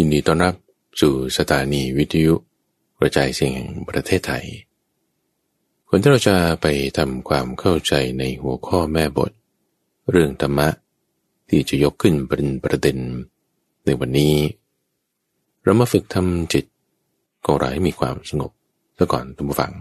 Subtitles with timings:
[0.00, 0.54] ยินดีต้อนรับ
[1.00, 2.34] สู่สถานีวิทยุ
[2.98, 4.44] กระจายเสียงแห่งประเทศไทย
[5.88, 6.66] คนที่เราจะไป
[6.98, 9.32] ทำความเข้าใจในหัวข้อแม่บท
[10.10, 10.68] เรื่องธรรมะ
[11.48, 12.98] ที่จะยกขึ้นเป็นประเด็น
[13.84, 14.34] ในวันนี้
[15.62, 16.64] เรามาฝึกทำจิต
[17.44, 18.50] ของเราให้มีความสงบ
[18.98, 19.72] ซะก่อนทุกผู้ฟัง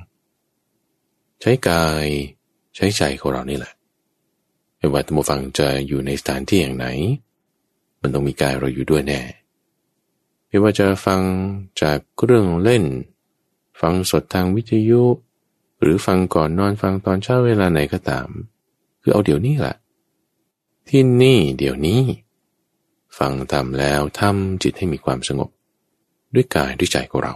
[1.42, 2.08] ใช้กาย
[2.76, 3.74] ใช้ใจของเรานี่แหละ
[4.78, 6.88] ไม่ว่าทุกผู้ฟังจะอยู่ในสถานที่อย่างไหน
[8.02, 9.22] มันต้องมีกายเราอยู่ด้วยแน่
[10.57, 11.21] ไม่ว่าจะฟัง
[11.82, 12.86] จากเรื่องเล่น
[13.82, 15.04] ฟังสดทางวิทยุ
[15.82, 18.28] หรือฟังก่อนนอนฟังตอนเช้าเวลาไหนก็ตาม
[19.02, 19.75] คือเอาเดี๋ยวนี้แหละ
[20.89, 22.02] ที่นี่เดี๋ยวนี้
[23.18, 25.50] ฟังทำแล้วทำจิตให้มีความสงบ
[26.33, 27.33] ด้วยกายด้วยใจของเรา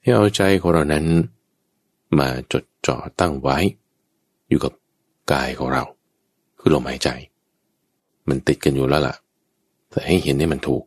[0.00, 1.06] ให้เอาใจของเรานั้น
[2.18, 3.58] มาจดจ่อตั้งไว้
[4.48, 4.72] อยู่กับ
[5.32, 5.84] กายของเรา
[6.58, 7.08] คือลมหายใจ
[8.28, 9.14] มันติดกันอยู่แล้วล่ะ
[9.90, 10.84] แต่ให้เห็นให้มันถูก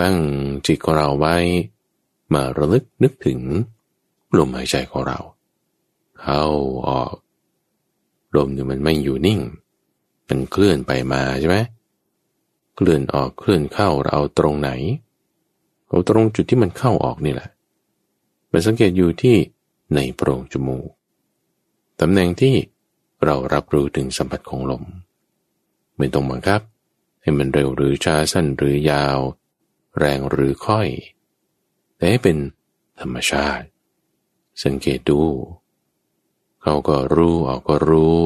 [0.00, 0.16] ตั้ง
[0.66, 1.36] จิตของเราไว้
[2.34, 3.40] มาระลึกนึกถึง
[4.38, 5.18] ลมหายใจของเรา
[6.20, 6.42] เข้า
[6.88, 7.14] ออก
[8.36, 9.40] ลมเนี่ยมันไม่อยู่นิ่ง
[10.28, 11.56] มันเคลื่อนไปมาใช่ไหม
[12.74, 14.70] เคลื่อนออกเคลื่อนเข้าเราเอาตรงไหน
[15.88, 17.50] เอาตรงจุดที่มันเข้าออกนี่แหละ
[18.52, 19.36] มันสังเกตอยู่ที่
[19.94, 20.88] ในโพรงจมูก
[22.00, 22.54] ตำแหน่งที่
[23.24, 24.84] เรารับรู้ถึงสัมผัสของลม
[25.98, 26.60] ไม่ต้องบังคับ
[27.22, 29.18] ให้มันเร็วหรือช้าสั้นหรือยาว
[29.98, 30.88] แรงหรือค่อย
[31.96, 32.36] แต่ให้เป็น
[33.00, 33.66] ธรรมชาติ
[34.64, 35.20] สังเกตดู
[36.62, 38.18] เขาก็รู้ออกก็รู้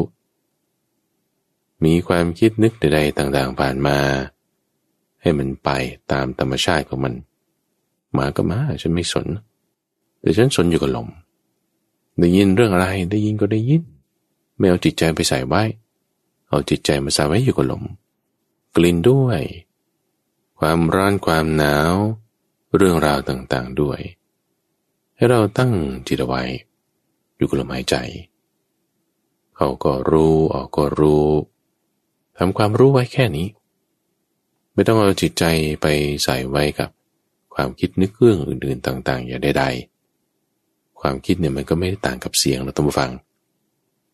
[1.84, 3.98] มีความคิดนึกใดๆต่างๆผ่านมา
[5.20, 5.70] ให้มันไป
[6.12, 7.14] ตามธรรมชาติของมัน
[8.19, 9.27] มาก็มาฉันไม่สน
[10.20, 11.09] แต่ฉันสนอยู่กับลม
[12.19, 13.83] ได้ยินเรื่องอะไรได้ยินก็ได้ยิน
[14.56, 15.62] ไม่เอาจิตใจไปใส่ไว้
[16.48, 17.83] เอาจิตใจมาใส่ไว้อยู่กับลม
[18.77, 19.41] กลิ่นด้วย
[20.61, 21.93] ความร้อนความหนาว
[22.77, 24.01] เรื่องราวต่างๆด้วย
[25.17, 25.73] ให้เราตั้ง
[26.07, 26.43] จิตไว้
[27.37, 27.97] อยู่กับลมหายใจ
[29.56, 31.27] เขาก็รู้ออกก็รู้
[32.39, 33.47] ทำความรู้ไว้แค่นี้
[34.75, 35.44] ไม่ต้องเอาจิตใจ
[35.83, 35.87] ไป
[36.25, 36.91] ใส่ไว้กับ
[37.55, 43.11] ความคิดนึกเรื่องอื่นๆต่าง ๆ อย่าใดๆความคิดเนี่ยมันก็ไม่ได้ต่างกับเสียงหรอกตั้งฟัง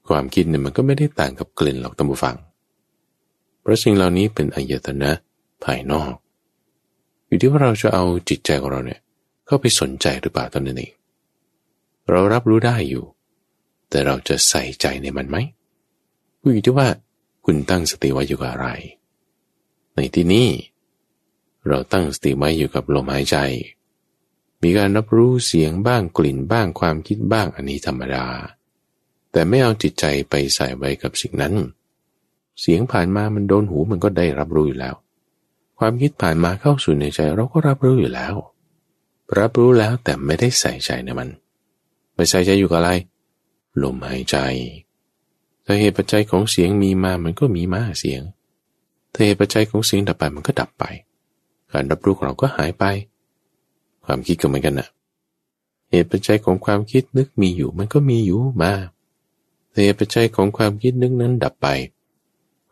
[0.08, 2.36] ความคิดเนี่ยมันก็ไม่ได้ต่างกับกลิ่นหรอกตั้งฟัง
[3.60, 5.10] เพราะสิ่งเหล่านี้เป็นอายตนะ
[5.64, 6.12] ภายนอก
[7.32, 9.00] อยู่ที่ว่าเราจะเอาจิตใจของเราเนี่ย
[9.46, 10.92] เข้าไปสนใจหรือเปล่าตอนนั้นเอง
[12.10, 13.04] เรารับรู้ได้อยู่
[13.90, 15.36] แต่เราจะใส่ใจในมันไหม
[16.40, 16.88] อยู่ที่ว่า
[17.44, 18.68] คุณตั้งสติไว้อยู่กับอะไร
[19.94, 20.48] ในที่นี้
[21.68, 23.36] เราตั้งสติไว้อยู่กับลมหายใจ
[24.62, 28.26] มีการรับรู้เสียงบ้างกลิ่นบ้างความคิดบ้างอันนี้ธรรมดา
[29.32, 31.54] แต่ไม่เอาจิตใจไปใส่ไว้กับสิ่งนั้น
[32.60, 34.94] เสียงผ่านมามันโดนหูมันก็ได้รับรู้อยู่แล้ว
[35.84, 38.34] ความคิดผ่านมาเข้าสู่ในใจเราก็รับรู้อยู่แล้ว
[39.38, 41.28] รับรู้แล้วแต่ไม่ได้ใส่ใจในมัน
[42.14, 42.90] ไม่ใส่ใจอยู่กับอะไร
[43.82, 44.36] ลมหายใจ
[45.64, 48.22] ถ้าเหตุปัจจัยของเสียงมีมามันก็มีมาเสียง
[49.12, 50.84] ถ้าเหตุปัจจัยของเสียงดับไปมันก็ดับไป
[51.72, 52.84] การรับรู้ของเราก็หายไป
[54.04, 54.88] ความคิดก็เหมือนกันนะ
[55.90, 58.72] เหตุปัจจัยของความคิดนึกมีอยู่มันก็มีอยู่มา
[59.74, 61.68] เหตุปัจจัยของความคิดนึกนั้นดับไป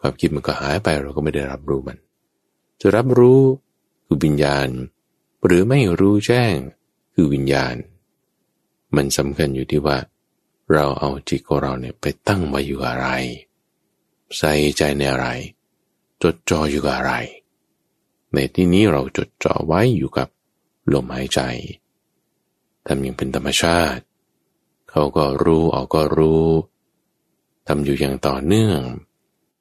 [0.01, 1.99] ความคิดมันก็หายไปเราก็ไม่ได้รับรู้มัน
[2.81, 3.43] จะรับรู้
[4.05, 4.69] คือวิญญาณ
[5.45, 6.57] หรือไม่รู้แจ้ง
[7.15, 7.75] คือวิญญาณ
[8.97, 9.99] มันสำคัญอยู่ที่ว่า
[10.73, 13.07] เราเอาจิตของเราเนี่ยไปตั้งไว้อยู่อะไร
[14.37, 15.27] ใส่ใจในอะไร
[16.23, 17.15] จดจ่ออยู่กับอะไร
[18.33, 20.29] ในที่นี้เราจดจ่อไว้อยู่กับ
[20.93, 21.41] ลมหายใจ
[22.87, 24.03] ทำอย่างเป็นธรรมชาติ
[24.91, 26.47] เขาก็รู้ออกก็รู้
[27.67, 28.81] ทำอยู่อย่างต่อเนื่อง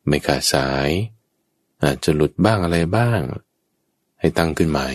[0.08, 0.90] ไม่ขาดสาย
[1.84, 3.22] อาจจะหลุดบ้างอะไรบ้าง
[4.20, 4.90] ให้ตั้งขึ้นใหม่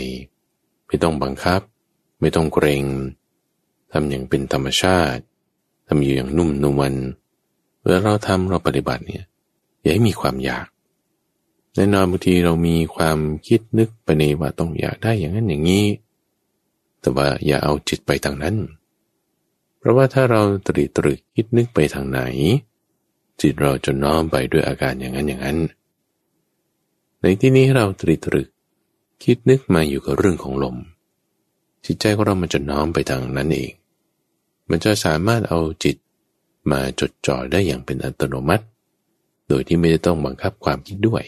[0.87, 1.61] ไม่ต้องบังคับ
[2.21, 2.85] ไม่ต้องเกรง
[3.93, 5.23] ทำอย่างเป็นธรรมชาติ
[5.87, 6.93] ทำอยู่อย่างนุ่มนวล
[7.81, 9.25] เวลาเราทำเราปฏิบัติเนี่ย
[9.81, 10.67] อย่าให้มีความอยาก
[11.75, 15.87] แน่นอนบางทีเรามีความคิดนึกไปในว่าต้องอยากได้อย่างนั้นอย่างนี้
[17.01, 18.57] แต่ว่าอย่าเอาจิตไปทางนั้น
[19.79, 22.21] เพราะว่าถ้าเราตรีตรึกคิดนึกไปทางไหน
[23.41, 25.59] จิตเราจะน้อมไปด้วยอาการอย่างนั้นอย่างนั้น
[27.27, 28.49] ในที่นี้เราตรีตรึก
[29.25, 30.77] คิดนึกมาอยู่กับเรื่องของลม
[31.85, 33.73] จิตใจของเรามันจะน้อมไปทางนั้นเอง
[34.71, 35.97] มันจะสามารถเอาจิต
[36.71, 38.65] มาจดจ่อได้อย่างเป็นอัตโนมัติ
[39.49, 41.25] โดยที่ไม่ได้ต้องบังคับความคิดด้วย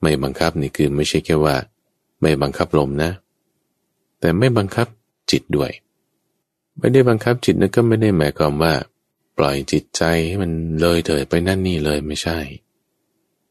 [0.00, 1.56] ไม่บังคับนี่คือไม่ใช่แค่ว่า
[2.20, 3.10] ไม่บังคับลมนะ
[4.20, 4.86] แต่ไม่บังคับ
[5.30, 5.70] จิตด้วย
[6.78, 8.72] ไม่ได้บังคับจิตนั่นก็ไม่ได้หมายความว่า
[9.38, 10.50] ปล่อยจิตใจให้มัน
[10.80, 12.38] เลยเถิดไปนั่นนี่เลยไม่ใช่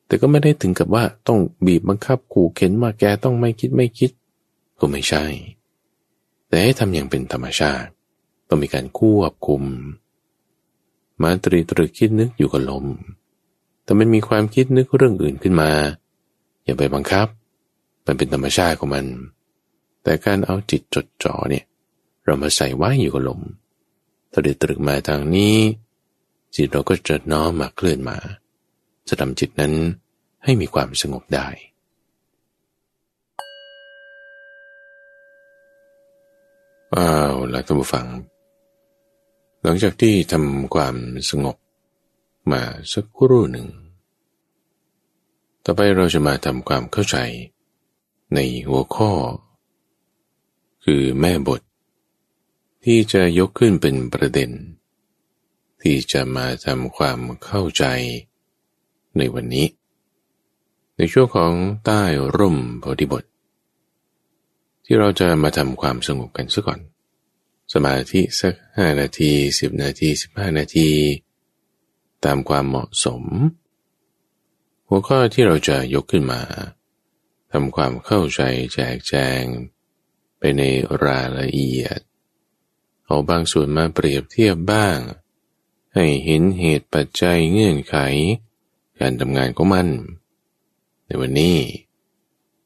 [0.09, 4.11] แต่ก็ไม่ได้ถึงกับว่าต้องบีบบังคับขู่เข็นมาแกต้องไม่คิดไม่คิด
[4.79, 5.25] ก็ไม่ใช่
[6.47, 7.89] แต่ให้ทำอย่างเป็นธรรมชาติ
[8.47, 9.63] ต้องมีการควบคุม
[11.21, 12.85] มาตรีตรึกคิดนึกอยู่กับลม
[13.83, 15.71] แต่มันมีความคิดนึกเรื่องอื่นขึ้นมา
[16.63, 17.27] อย่าไปบังคับ
[18.05, 19.05] มันเป็นธรรมชาติของมัน
[20.03, 21.65] แต่การเอาจิตจดจ่อเนี่ย
[22.25, 23.41] เรามาใส่ไว้อยู่กับลม
[24.33, 25.55] ตรึกตรึกมาทางนี้
[26.55, 28.17] จิตเราก็จะน้อมมาเคลื่อนมา
[29.07, 29.73] จะทำจิตนั้น
[30.43, 31.47] ให้มีความสงบได้
[36.95, 38.07] อ้าวแล้วท่านผู้ฟัง
[39.63, 40.95] หลังจากที่ทำความ
[41.29, 41.55] สงบ
[42.51, 42.61] มา
[42.93, 43.67] สักครู่หนึ่ง
[45.63, 47.17] ต่อไปเราจะมาทำความเข้าใจ
[48.33, 49.11] ในหัวข้อ
[50.83, 51.61] คือแม่บท
[52.85, 54.51] ที่จะยกขึ้นเป็นประเด็น
[55.81, 57.85] ที่จะมาทำความเข้าใจ
[59.17, 59.67] ในวันนี้
[60.99, 61.53] ในช่วงของ
[61.85, 62.01] ใต้
[62.37, 63.23] ร่มโพธิบท
[64.85, 66.79] ที่เราจะมาทำความสงบกันซะก่อน
[67.73, 70.89] สมาธิสักห้านาทีสิบนาทีสิบห้านาที
[72.25, 73.23] ตามความเหมาะสม
[74.87, 76.41] หัวข้อที่เราจะยกขึ้นมา
[77.51, 78.41] ทำความเข้าใจ
[78.73, 79.43] แจกแจง
[80.39, 80.61] ไปใน
[81.05, 81.99] รายละเอียด
[83.05, 84.97] เอาบางส่วนมาเปรียบเทียบบ้าง
[85.95, 87.95] ให้เห็นเหตุปัจจัยเงื่อนไข
[88.99, 89.87] การทำงานของมัน
[91.09, 91.57] ในวันนี้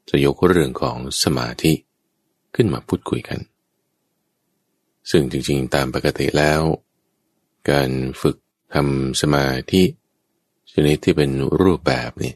[0.10, 1.74] จะยกเรื่องของสมาธิ
[2.56, 3.40] ขึ้นมาพูดคุยกัน
[5.12, 6.62] ซึ่งจริงๆตามปกติแล้ว
[7.72, 7.90] การ
[8.22, 8.38] ฝึก
[8.74, 9.84] ทำสมาธิ
[10.72, 11.32] ชนิดที่เป็น
[11.62, 12.34] รูปแบบนี่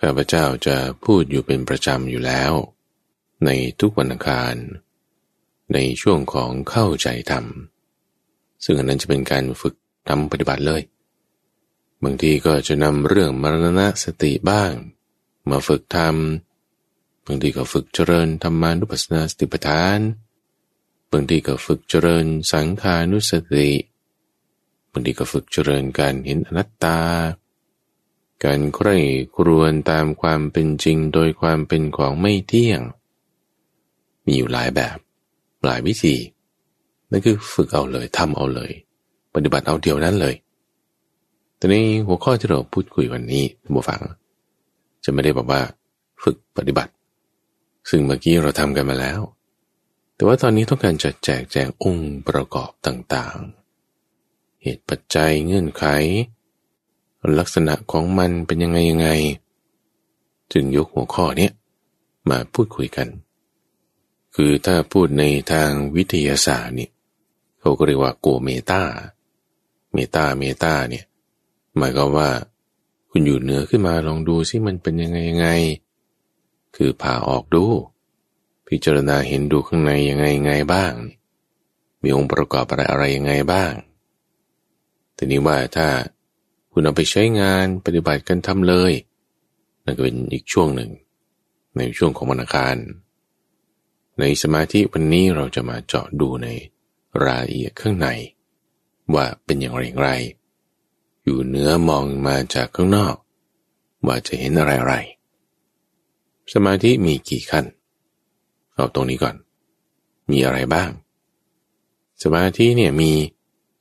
[0.00, 2.52] ข้าพเจ้าจะพูดอยู่เป็นประจำอยู่แล้ว
[3.44, 3.50] ใน
[3.80, 4.54] ทุกวันอังคาร
[5.74, 7.44] ในช่วงของเข้าใจธรรม
[8.64, 9.74] ซึ่งอันนั้นจะเป็นการฝึก
[10.08, 10.82] ทำปฏิบัติเลย
[12.04, 14.72] บางทีก็จะนำเรื่องมรณะสติบ้าง
[15.50, 19.98] มาฝึกทำบางทีก็ฝึกเจริญธรรมานุปัสสนาสติปัฏฐาน
[21.12, 23.70] บางทีก็ฝึกเจริญสังขานุสติ
[24.92, 26.98] บางทีก็ฝึกเจริญการเห็นอนัตตา
[28.44, 28.96] การใคร่
[29.36, 32.80] ครวญตามความเป็นจริงโดยความเป็นของไม่เที่ยง
[34.24, 34.96] มีอยู่หลายแบบ
[35.64, 36.16] หลายวิธี
[37.10, 38.72] นั่นคือฝึกเอาเลยทำเอาเลย
[39.34, 40.34] ปฏิบัติเอาเดียวนั้นเลย
[41.56, 41.74] แต่ใน
[42.06, 44.00] หัวข้อที่เราพูดคุยวันนี้ท่านผู้ฟัง
[45.04, 45.60] จะไม่ได้บอกว่า
[46.22, 46.92] ฝึกปฏิบัติ
[47.90, 49.20] ซึ่งเมื่อกี้เราทำกันมาแล้ว
[50.14, 55.84] แต่ว่าตอนนี้ต้องการจะแจกแจงองค์ประกอบต่างๆ เหตุปัจจัยเงื่อนไข
[57.38, 59.08] ลักษณะของมันเป็นยังไงยังไง
[60.52, 61.50] จึงยกหัวข้อนี้
[62.30, 63.08] มาพูดคุยกัน
[64.34, 66.88] คือถ้าพูดในทางวิทยาศาสตร์นี่
[67.60, 68.82] เขาก็เรียกว่าโกเมตา
[69.92, 71.04] เมตาเมตาเนี่ย
[71.78, 72.30] หมายความว่า
[73.10, 75.48] คุณอยู่เหนือขึ้นมาลองดูซิมันเป็นยังไงยังไง
[76.76, 77.64] คือผ่าออกดู
[78.68, 80.92] พิจารณาเห็นดูข้างในยังไงยังไงบ้าง
[82.02, 83.72] มีองค์ประกอบอะไรอะไรยังไงบ้าง
[85.14, 85.88] แต่นี้ว่าถ้า
[86.72, 88.92] คุณเอาไปใช้งานปฏิบัติกันทำเลย
[89.84, 90.90] นั่นก็เป็นอีกช่วงหนึ่ง
[91.76, 92.76] ในช่วงของมรรคาร
[94.20, 96.48] ในสมาธิวันนี้เราจะมาเจาะดูใน
[97.24, 98.08] รายละเอียดข้างใน
[99.14, 100.10] ว่าเป็นอย่างไรอย่างไร
[101.28, 103.14] อยู่เนื้อมองมาจากข้างนอก
[104.06, 104.94] ว่าจะเห็นอะไรอะไร
[106.52, 107.64] สมาธิมีกี่ขั้น
[108.74, 109.36] เอาตรงนี้ก่อน
[110.30, 110.90] มีอะไรบ้าง
[112.22, 113.12] สมาธิเนี่ยมี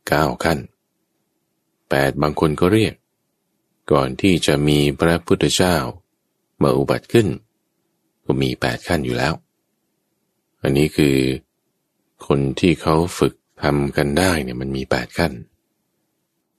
[0.08, 0.60] เก้าขั้น
[1.90, 2.94] แปดบางคนก็เรียก
[3.92, 5.76] ก่อนที่จะมีพระพุทธเจ้า
[6.62, 7.28] มาอุบัติขึ้น
[8.26, 9.34] ก็มีแปดขั้นอยู่แล้ว
[10.62, 11.16] อันนี้คือ
[12.28, 15.32] คนที่เขาฝึกทำกันได้เนี่ยมันมีแปดขั้น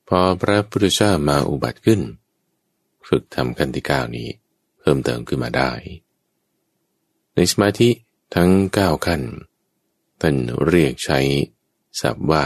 [0.08, 2.00] พอพระพุทธเจ้ามาอุบัติขึ้น
[3.08, 4.28] ฝึกทำขั้นที่เก้านี้
[4.78, 5.70] เพิ่มเติมขึ้นมาได้
[7.34, 7.88] ในสมาธิ
[8.34, 9.22] ทั้งเก้าขั้น
[10.20, 10.34] ท่าน
[10.66, 11.18] เรียกใช้
[12.00, 12.44] ศัพท์ว่า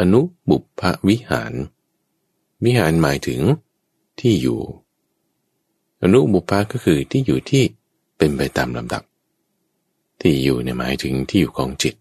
[0.00, 1.52] อนุบุพวิหาร
[2.64, 3.40] วิหารหมายถึง
[4.20, 4.60] ที่อยู่
[6.02, 7.64] อนุบุพก็คือที่อยู่ที่
[8.16, 9.02] เป็นไปตามลำดับ
[10.20, 11.94] ที่อยู่เนี่ยหมายถึงที่อยู่ของจิต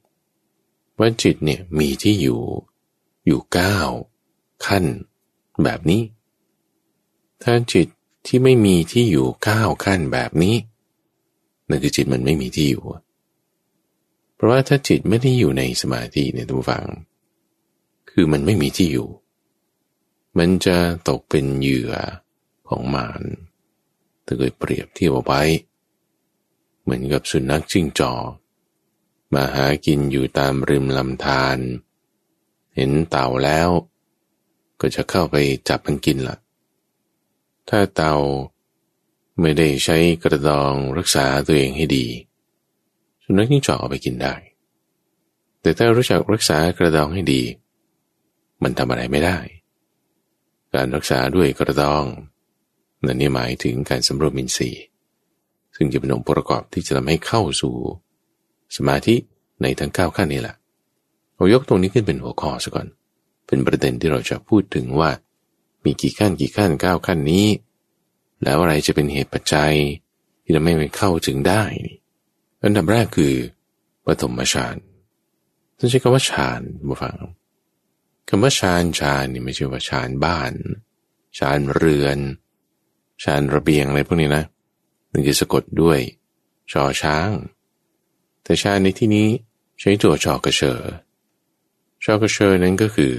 [1.00, 2.42] ว่าจิตเนี่ยมีที่อยู่
[3.26, 3.78] อยู่เก้า
[4.66, 4.84] ขั้น
[5.64, 6.02] แบบนี้
[7.44, 7.88] ถ้าจิต
[8.26, 10.56] ที่ไม่มีที่อยู่ก้าขั้นแบบนี้
[11.70, 12.84] นั่นคือจิตมันไม่มีที่อยู่
[14.36, 16.86] เพราะว่าถ้าจิตไม่ได้อยู่ในสมาธิเนี่ยทุกฝัง
[18.10, 19.10] คือมันไม่มีที่อยู่
[20.38, 20.78] มันจะ
[21.10, 21.94] ตกเป็นเหยื่อ
[22.68, 23.24] ของมาร
[24.26, 25.42] ถ้าเคยเปรียบเทียบเอาไว้
[26.82, 28.30] เหมือนกับสุนัขจิ้งจอก
[29.34, 31.58] มาหากินอยู่ตามริมลำธาร
[32.76, 33.70] เห็นเต่าแล้ว
[34.88, 35.38] ก็จะเข้าไป
[35.70, 36.38] จับมันกินละ่ะ
[37.70, 38.14] ถ้าเตา
[39.42, 42.06] ไม่ได้ใช้กระดองรักษาตัวเองให้ดี
[43.24, 44.34] สุนัขยิ่งจอกเอาไปกินได้
[45.62, 47.42] แต่ถ้ารู้จักรักษากระดองให้ดี
[48.64, 49.38] มันทำอะไรไม่ได้
[50.74, 52.04] การรักษาด้วยกระดอง
[53.06, 54.84] นั่นนี่หมายถึงการสำรวมมินทรีย์
[55.76, 57.76] ซึ่งจะเป็นองค์ประกอบที่จะทำให้เข้าสู่
[58.76, 59.16] สมาธิ
[59.62, 60.56] ในทั้งเก้าขั้นนี้แหละ
[61.36, 62.90] เรายกตรงนี้ขึ้นเป็นหัวข้อซะก่อน
[63.56, 65.10] เป็นประเด็นที่เราจะพูดถึงว่า
[65.84, 67.48] มีกี่ขั้นกี่ขั้นเก้าขั้นนี้
[68.44, 69.74] แล้วอะไรจะเป็นเหตุปัจจัย
[70.44, 71.64] ที่ทำให้มันเข้าถึงได้
[72.64, 73.34] อันดับแรกคือ
[74.06, 74.76] ปฐมฌาน
[75.78, 77.18] ต้องใช้คำว่าฌานมาฟัง
[78.30, 80.54] คำว่าฌานฌานนี่ไม่ใช่ว่าฌานบ้าน
[81.38, 82.18] ฌานเรือน
[83.24, 84.44] ฌานระเบียงอะไรพวกนี้นะ
[85.12, 86.00] มันจะสะกดด้วย
[86.72, 87.30] ชอช้าง
[88.44, 89.28] แต่ฌานในที่นี้
[89.80, 90.82] ใช้ตัวชอกระเชอ
[92.04, 93.16] ชอกระเชอนั้นก็คือ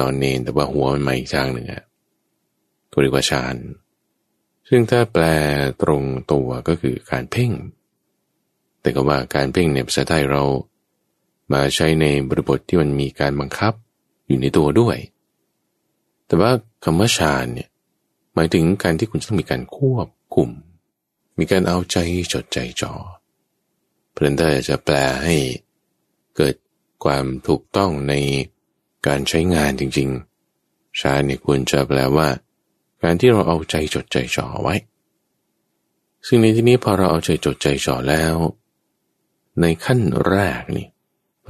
[0.00, 1.84] นอนเนนแต่ว่าหัวมันมาอีกทางหนึ่งอะ
[2.92, 3.56] ก็เรียกว่าฌาน
[4.68, 5.24] ซึ่งถ้าแปล
[5.82, 7.52] ตรงตัวก็คือการเพ่ง
[8.80, 10.42] แต่ก็ว่าการเพ่งในภาษาไทยเรา
[11.52, 13.72] มาใช้ในบริบทที่มันมีการบังคับ
[14.26, 14.96] อยู่ในตัวด้วย
[16.26, 16.50] แต่ว่า
[16.84, 17.68] คำว่าฌานเนี่ย
[18.34, 20.50] หมายถึงการที่คุณต้องมีการควบคุม
[21.38, 21.96] มีการเอาใจ
[22.32, 22.94] จดใจจ่อ
[24.12, 25.36] เพื่อนได้จะแปลให้
[26.36, 26.54] เกิด
[27.04, 28.14] ความถูกต้องใน
[29.06, 32.28] การใช้งานจริงๆ ชาเนี่ยควรจะแปลว่า
[33.02, 34.74] การที่เราเอาใจจดใจจ่อไว้
[36.26, 38.36] ซึ่งในที่นี้พอเราเอาใจจดใจจ่อแล้ว
[39.60, 40.86] ในขั้นแรกนี่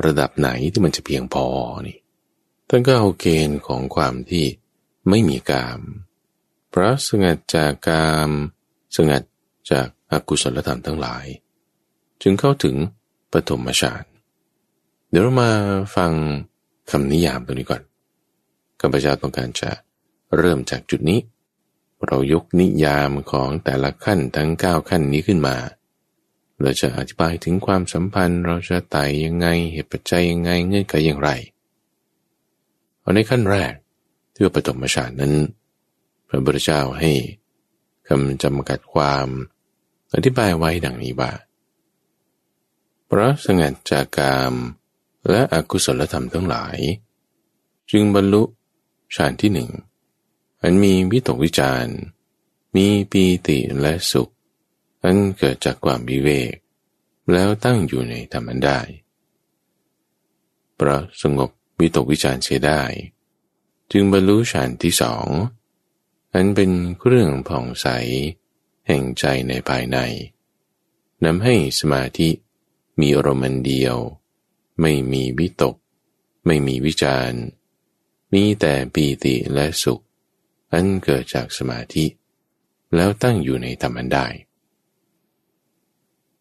[0.05, 1.47] ระดับไหนที่มันจะเพียงพอ
[1.87, 1.99] นี่
[2.69, 4.47] ท่านก็เอาเกณฑ์ของความที่
[5.09, 5.81] ไม่มีกาม
[6.71, 8.31] เพราะสงัดจากกาม
[8.97, 9.23] สงัด
[9.71, 11.27] จากอากุศลธรรมทั้งหลาย
[12.23, 12.77] จึงเข้าถึง
[13.33, 14.05] ปฐมฌาน
[15.11, 15.51] เดี๋ยวเรามา
[15.97, 16.13] ฟัง
[16.91, 17.83] คำนิยามตัวนี้ก่อน
[18.81, 19.71] ข้าพเจ้าต้องการจะ
[20.37, 21.21] เริ่มจากจุดนี้
[22.07, 25.57] เรายกนิยามของแต่ละขั้นทั้ง 9 ขั้นนี้ขึ้นมา
[26.61, 31.31] เราจะอธิบายถึงความสัมพันธ์ เราจะไต่ยังไงเหตุปัจจัยยังไงเงื่อนไขอย่างไร
[33.01, 33.73] เอาในขั้นแรก
[34.33, 35.35] ที่ว่าปฐมฌานนั้น
[36.29, 37.11] พระพุทธเจ้าให้
[38.09, 39.27] คำจำกัดความ
[40.15, 41.33] อธิบายไว้ดังนี้ว่า
[43.07, 44.55] เพราะสงัดจากกาม
[45.31, 46.79] และอกุศลธรรมทั้งหลาย
[47.91, 48.43] จึงบรรลุ
[49.17, 49.71] ฌานที่หนึ่ง
[50.63, 51.87] อันมีวิตกวิจาร
[52.77, 54.31] มีปีติและสุข
[55.05, 56.55] อันเกิดจากความวิเวก
[57.33, 58.81] แล้วตั้งอยู่ในธรรมันได้
[60.77, 61.51] เพราะสงบ
[61.81, 62.83] วิตกวิจารเสียได้
[63.93, 65.27] จึงบรรลุฌานที่สอง
[66.35, 67.87] อันเป็นเครื่องผ่องใส
[68.87, 69.99] แห่งใจในภายใน
[71.25, 72.29] นำให้สมาธิ
[73.01, 73.97] มีอารมณ์เดียว
[74.81, 75.77] ไม่มีวิตก
[76.47, 77.33] ไม่มีวิจาร
[78.33, 80.03] มีแต่ปีติและสุข
[80.73, 82.07] อันเกิดจากสมาธิ
[82.95, 84.27] แล้วตั้งอยู่ในธรรมันได้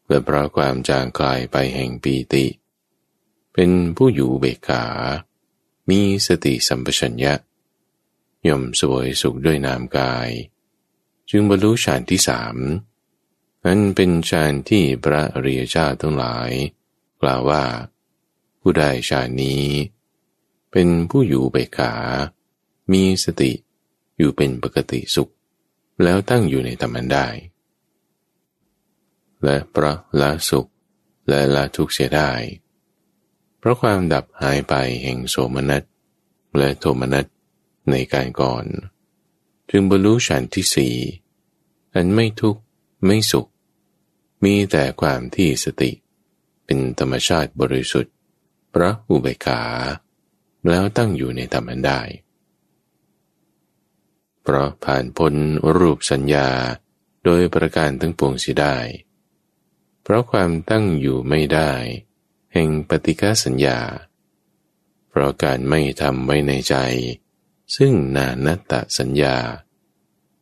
[0.04, 2.46] เพื่อเพราะความจางคลายไปแห่งปีติ
[3.54, 4.86] เป็นผู้อยู่เบกขา
[5.90, 7.34] มีสติสัมปชัญญะ
[8.48, 10.30] ย่อมสวยสุขด้วยนามกาย
[11.30, 12.56] จึงบรรลุฌานที่สาม
[13.66, 16.52] นั้นเป็นฌานที่พระอริยเจ้าทั้งหลาย
[17.22, 17.64] กล่าวว่า
[18.66, 19.66] ผู้ได้ฌานนี้
[20.72, 21.94] เป็นผู้อยู่เบกขา
[22.92, 23.52] มีสติ
[24.18, 25.32] อยู่เป็นปกติสุข
[26.04, 27.28] แล้วตั้งอยู่ในธรรมันได้
[29.44, 30.70] และพราะละสุข
[31.28, 32.32] และละทุกข์เสียได้
[33.60, 35.84] เพราะความดับหายไปแห่งโสมนัส
[36.58, 37.26] และโทมนัส
[37.92, 38.66] ในการก่อน
[39.70, 40.96] จึงบรรลุฌานที่สี่
[41.94, 42.62] อันไม่ทุกข์
[43.06, 43.50] ไม่สุข
[44.44, 45.92] มีแต่ความที่สติ
[46.66, 48.14] เป็นธรรมชาติบริสุทธิ์
[48.74, 49.62] พระอุเบกขา
[50.70, 52.02] แล้วตั้งอยู่ในธรรมันได้
[54.44, 55.34] เพราะผ่านพ้น
[55.78, 56.50] รูปสัญญา
[57.24, 58.78] โดยประการทั้งปวงเสียได้
[60.04, 61.72] เพราะความตั้งอยู่ไม่ได้
[62.54, 63.80] แห่งปฏิฆาสัญญา
[65.10, 66.76] เพราะการไม่ทำไว้ในใจ
[67.76, 69.38] ซึ่งนานัตตสัญญา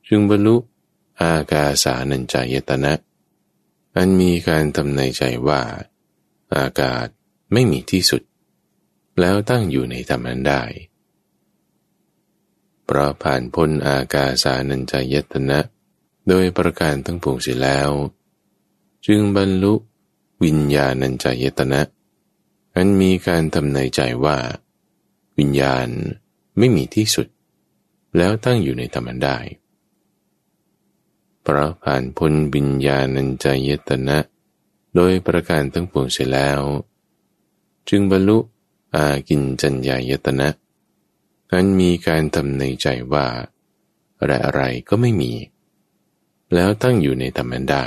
[0.08, 0.58] จึงบรรลุ
[1.22, 2.94] อากาสานัญจายตนะ
[3.96, 5.62] อันมีการทำในใจว่า
[6.56, 7.08] อากาศ
[7.54, 8.22] ไม่มีที่สุด
[9.20, 10.64] แล้วตั้งอยู่ในธรรมนั้นได้
[12.86, 15.60] เพราะผ่านพ้นอากาสานัญจายตนะ
[16.28, 17.92] โดยประการทั้งปวงเสียแล้ว
[19.06, 19.74] จึงบรรลุ
[20.44, 21.82] วิญญาณัญจายตนะ
[22.76, 24.38] อันมีการทำในใจว่า
[25.38, 25.88] วิญญาณ
[26.58, 27.28] ไม่มีที่สุด
[28.18, 29.38] แล้วตั้งอยู่ในธรรมได้
[31.44, 34.18] เพราะผ่านพ้นวิญญาณัญจายตนะ
[34.96, 36.62] โดยประการทั้งปวงเสร็จแล้ว
[37.94, 38.38] จึงบรรลุ
[38.96, 40.50] อากินจัญญายตนะ
[41.52, 43.28] นั้นมีการทำในใจว่า
[44.20, 45.32] อะไรอะไรก็ไม่มี
[46.54, 47.86] แล้วตั้งอยู่ในธรรมนั้นได้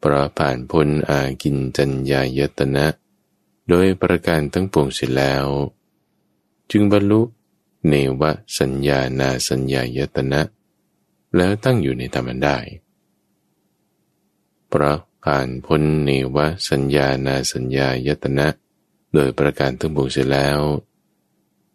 [0.00, 2.86] พระผ่านพ้นอากินจัญญายตนะ
[3.68, 5.46] โดยประการตั้งปวงเสร็จแล้ว
[6.70, 7.20] จึงบรรลุ
[7.88, 8.22] เนว
[8.58, 10.40] สัญญานาสัญญายตนะ
[11.36, 12.56] แล้วตั้งอยู่ในธรรมนได้
[14.68, 16.36] เพราะ ผ่านพ้นเนว
[16.70, 18.46] สัญญานาสัญญายตนะ
[19.14, 20.60] โดยประการตั้งปวงเสร็จแล้ว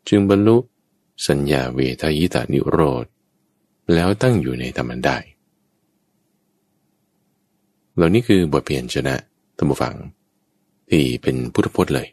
[0.08, 0.58] จึงบรรลุ
[1.28, 3.06] สัญญาเวทายตานิโรธ
[3.94, 5.18] แล้วตั้งอยู่ในธรรมได้
[7.96, 9.16] เหล่านี้คือบทเพียนชนะ
[9.58, 9.96] ธรรมฟัง
[10.90, 12.08] ที่เป็นพุทธพจน์เลย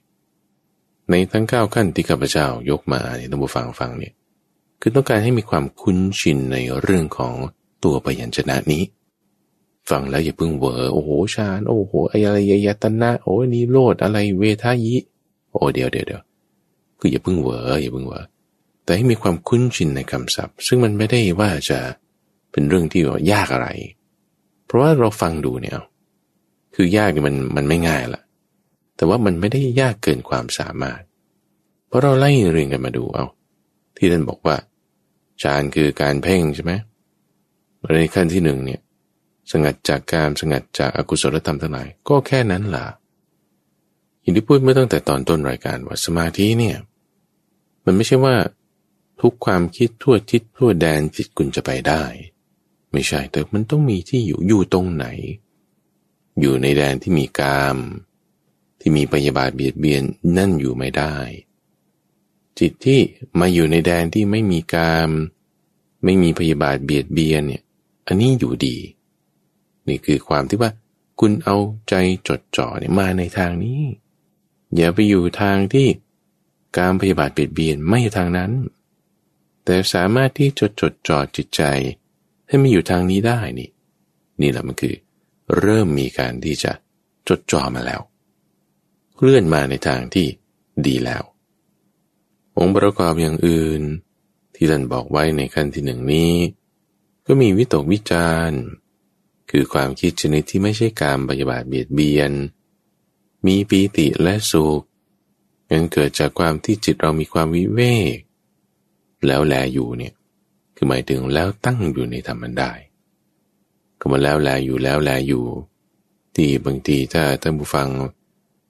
[1.10, 4.14] ในทั้งเก้าขั้นที่ข้าพเจ้ายกมาในธรรมฟังฟังเนี่ย
[4.80, 7.34] คือต้องการให้มีความคุ้นชินในเรื่องของ
[7.84, 8.82] ตัวพยัญชนะนี้
[9.90, 14.96] ฟังแล้วอย่าเพิ่งเวอโอ้โหชาญโอ้โหอะไรยตนะโอ้นีโรดอะไรเวทายิ
[15.50, 16.22] โอ้เดี๋ยวเดี๋ยวเดี๋ยว
[16.98, 18.20] คืออย่าเพิ่งเวออย่าเพิ่งเวอ
[18.84, 21.78] แต่ให้มีความคุ้นชินในคำศัพท์ ซึ่งมันไม่ได้ว่าจะ
[22.52, 23.68] เป็นเรื่องที่ยากอะไร
[24.66, 25.74] เพราะว่าเราฟังดูเนี่ย
[26.74, 28.22] คือยากมันมันไม่ง่ายละ
[28.96, 31.02] แต่ว่ามันไม่ได้ยากเกินความสามารถ
[31.88, 33.26] เพราะเราไล่เรียงกันมาดูเอา
[33.96, 34.56] ที่ท่านบอกว่า
[35.42, 36.72] ฌานคือการเพ่งใช่ไหม
[37.94, 38.80] ในขั้นที่หนึ่งเนี่ย
[39.50, 42.86] สงัดจากการสงัดจากอากุศลธรรมทั้งหลายก็แค่นั้นล่ะ
[44.20, 46.76] อย่างที่พูดเมื่อตั้งแต่ตอนต้นรายการว่าสมาธิเนี่ย
[47.84, 48.36] มันไม่ใช่ว่า
[49.20, 52.02] ทุกความคิดทั่วทิศทั่วแดนจิตคุณจะไปได้
[52.92, 55.06] ไม่ใช่แต่มันต้องมีที่อยู่อยู่ตรงไหน
[56.40, 57.76] อยู่ในแดนที่มีกาม
[58.80, 60.02] ที่มีปยาบาทเบียดเบียน
[60.36, 61.16] นั่นอยู่ไม่ได้
[62.58, 63.00] จิตที่
[63.40, 65.10] มาอยู่ในแดนที่ไม่มีกาม
[66.04, 67.62] ไม่มีพยาบาทเบียดเบียนเนี่ย
[68.06, 68.76] อันนี้อยู่ดี
[69.88, 70.70] นี่คือความที่ว่า
[71.20, 71.56] คุณเอา
[71.88, 71.94] ใจ
[72.28, 73.82] จดจ่อเนี่ยมาในทางนี้
[74.76, 75.88] อย่าไปอยู่ทางที่
[76.78, 78.52] การพยาบาทเบียดเบียนไม่ทางนั้น
[79.64, 81.62] แต่สามารถที่จะจดจ่อจิตใจ
[82.48, 83.70] ให้มันอยู่ทางนี้ได้นี่
[84.40, 84.94] นี่แหละมันคือ
[85.58, 86.72] เริ่มมีการที่จะ
[87.28, 88.00] จดจ่อมาแล้ว
[89.16, 90.26] เคลื่อนมาในทางที่
[90.86, 91.22] ดีแล้ว
[92.58, 93.82] องค์ประกอบอย่างอื่น
[94.54, 96.34] ที่ท่านบอกไว้ในขั้นที่หนึ่งนี้
[97.26, 98.60] ก็มีวิตกวิจารณ์
[99.54, 102.32] คือความคิดชนิดที่ไม่ใช่การปฏิบัติเบียดเบียน
[103.46, 104.82] มีปีติและสุข
[105.72, 107.80] ยังเกิดจากความที่จิตเรามีความวิเว
[108.16, 108.18] ก
[109.26, 110.14] แล้วแลอยู่เนี่ย
[110.76, 112.72] คือหมายถึงแล้วตั้งอยู่ในธรรมันได้
[114.00, 115.44] ก็มาแล้วแลอยู่แล้วแลอยู่
[116.34, 117.88] ที่บางทีถ้าท่านผู้ฟัง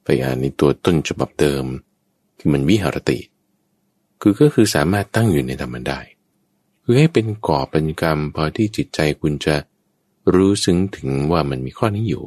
[0.05, 1.65] ไปอ่านในตัวต้นฉบับเดิม
[2.39, 3.19] คือมันวิหารติ
[4.21, 6.01] คือก็คือสามารถตั้งอยู่ในธรรมันได้
[6.83, 9.57] คือให้เป็นก่อเป็นกรรมพอที่จิตใจคุณจะ
[10.35, 12.25] รู้ซึ้งถึงว่ามันมีข้อนี้อยู่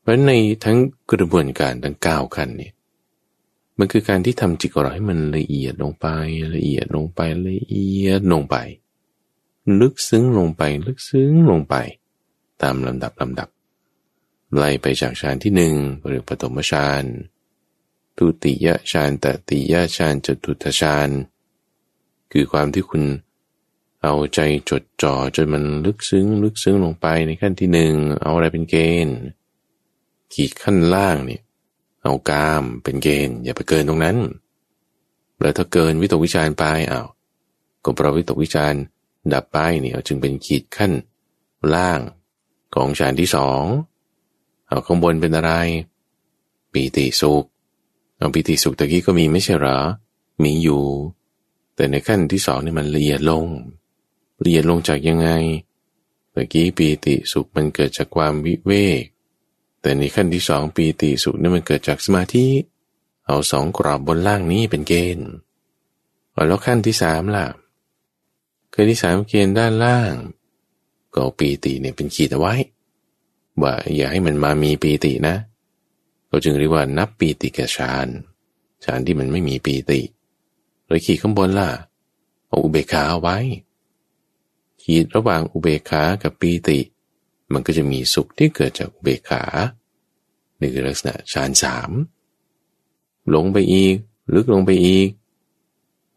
[0.00, 0.32] เพราะใน
[0.64, 0.78] ทั้ง
[1.12, 2.72] กระบวนการทั้งเก้าขั้นเนี่ย
[3.78, 6.06] มันคือการที่ทำจิตของเราให้มันละเอียดลงไป
[6.54, 8.56] ละเอียดลงไปละเอียดลงไป
[9.80, 11.74] ลึกซึ้งลงไปลึกซึ้งลงไป
[12.62, 13.48] ตามลำดับลำดับ
[14.56, 15.74] ไล่ไปจากฌานที่หนึ่ง
[16.06, 17.04] หรือปฐมฌาน
[18.16, 21.08] ทุติยฌานตติยฌานจตุตฌาน
[22.32, 23.02] คือความที่คุณ
[24.02, 29.16] เอาใจจดจ่อจนมันลึกซึ้ง ลึกซึ้งลงไปในขั้นที่หนึ่งเอาอะไรเป็นเกณฑ์
[30.34, 31.42] ขีดขั้นล่างเนี่ย
[32.02, 34.18] เอากามเป็นเกณฑ์ อย่าไปเกินตรงนั้น
[35.40, 37.02] แล้วถ้าเกินวิตกวิจารไปเอา
[37.84, 38.74] ก็เพราะวิตกวิจาร
[39.32, 40.92] ดับไปเนี่ยจึงเป็นขีดขั้น
[41.74, 42.00] ล่าง
[42.74, 43.62] ของฌานที่สอง
[44.68, 45.52] เอาข้างบนเป็นอะไร
[46.72, 47.44] ปีติสุข
[48.18, 49.78] เอาปีติสุขตะกี้ก็มีไม่ใช่หรอ
[50.44, 50.82] มีอยู่
[51.76, 53.46] แต่ในขั้นที่สองนี่มันละเอียดลง
[54.42, 55.28] ละเอียดลงจากยังไง
[56.34, 59.02] ตะกี้ปีติสุขมันเกิดจากความวิเวก
[59.80, 62.46] แต่ในขั้นที่สองปีติสุขนี่มันเกิดจากสมาธิ
[63.26, 65.28] เอาสองกรอบบนล่างนี้เป็นเกณฑ์
[66.48, 67.46] แล้วขั้นที่สามล่ะ
[68.74, 70.12] ขั้นที่สามเกณฑ์ด้านล่าง
[71.14, 72.54] ก็ปีติเนี่ยเป็นขีดเอาไว้
[73.62, 75.36] ว่าอย่าให้มันมามีปีตินะ
[76.28, 78.08] เราจึงเรียกว่านับปีติกับฌาน
[78.84, 80.00] ฌานที่มันไม่มีปีติ
[80.86, 81.70] เลยขีดข้างบนล่ะ
[82.46, 83.38] เอาอุเบกขาเอาไว้
[84.82, 86.80] ขีดระหว่างอุเบกขากับปีติ
[87.52, 89.42] มันก็จะมีสุขที่เกิดจากอุเบกขา
[90.60, 91.90] นี่คือลักษณะฌานสาม
[93.28, 93.96] หลงไปอีก
[94.34, 95.08] ลึกลงไปอีก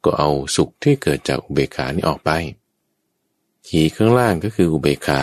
[0.03, 2.31] ก็เอาสุขที่เกิดจากอุเบกขานี่ออกไป
[3.67, 5.21] ขีข้างล่างก็คืออุเบกขา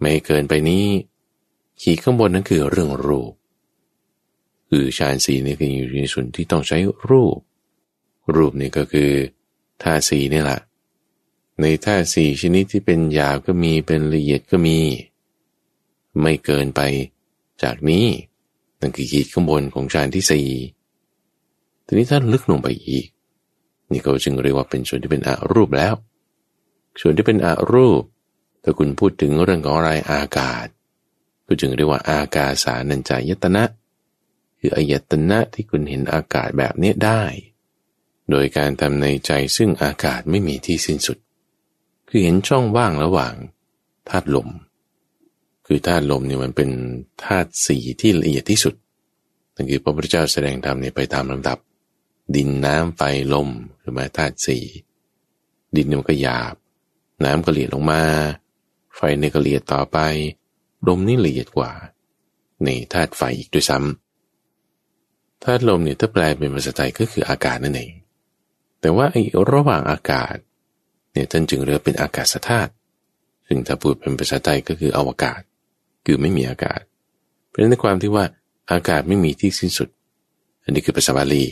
[0.00, 0.86] ไม่เกินไปนี้
[1.80, 3.32] ขีข้างบนนั้นคือเรื่องรูป
[4.68, 7.38] คือฌานสีนี่คืออยู่ในส่วนที่ต้องใช้รูป
[8.34, 9.10] รูปนี่ก็คือ
[9.82, 10.60] ท่าสีนี่แหละ
[11.60, 14.78] ในท่าสี่ชนิดที่เป็นหยาบก็มีเป็นละเอียดก็มี
[16.20, 16.80] ไม่เกินไป
[17.62, 18.06] จากนี้
[18.80, 20.48] นั่นคือขีดข้างบนของฌานที่สี่
[21.86, 23.06] ทีนี้ถ้าลึกลงไปอีก
[23.90, 25.94] นี่เขาจึงเรียกว่าเป็นส่วนที่เป็นอรูปแล้ว
[27.00, 28.02] ส่วนที่เป็นอรูป
[28.62, 30.66] ถ้าคุณพูดถึงเรื่องของอะไรอากาศ
[31.46, 33.64] ก็จึงเรียกว่าอากาสานัญจายตนะ
[34.58, 37.22] คืออายตนะที่คุณเห็นอากาศแบบนี้ได้
[38.30, 41.18] โดยการทำในใจซึ่งอากาศไม่มีที่สิ้นสุด
[42.08, 43.34] คือเห็นช่องว่างระหว่าง
[44.08, 44.48] ธาตุลม
[45.66, 46.70] คือธาตุลมเนี่ยมันเป็น
[47.24, 48.74] ธาตุสีที่ละเอียดที่สุด
[49.54, 51.58] นั่นคือพระพุทธเจ้าแสดงธรรมเนี่ยไปตามลำดับ
[52.36, 53.02] ดินน้ำไฟ
[53.34, 53.48] ลม
[53.80, 54.58] หรือแม้ธาตุสี
[55.76, 56.54] ดินมันก็หยาบ
[57.24, 58.02] น้ำก็ละเอียดลงมา
[58.96, 59.98] ไฟเนี่ยก็ละเอียดต่อไป
[60.88, 61.70] ลมนี่ละเอียดกว่า
[62.64, 67.92] ในธาตุไฟอีกด้วยซ้ำธาตุลมเนี่ยถ้าแปลเป็นภาษาไทยก็คืออากาศนั่นเอง
[68.80, 70.36] แต่ว่าไอ้ระหว่างอากาศ
[71.18, 72.72] เนี่ยท่านจึงเรียกเป็นอากาศธาตุ
[73.46, 75.40] ซึ่งถ้าพูดเป็นภาษาไทยก็คืออวกาศ
[76.06, 76.80] คือไม่มีอากาศ
[77.48, 78.24] เป็นในความที่ว่า
[78.72, 79.88] อากาศไม่มีที่สิ้นสุด
[80.62, 81.44] อันนี้คือภาษาบาลี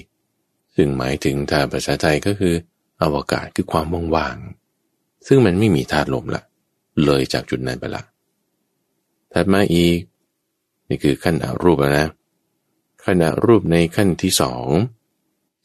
[0.75, 2.55] ซึ่งหมายถึงถ้าภาษาไทยก็คือ
[3.03, 6.43] อวกาศคือความว่างๆซึ่งมันไม่มีธาตุลมละ
[7.05, 8.03] เลยจากจุดนั้นไปละ
[9.33, 9.99] ถัดมาอีก
[10.89, 12.09] นี่คือขั้นอรูปนะ
[13.05, 14.67] ขั้นอรูปในขั้นที่สอง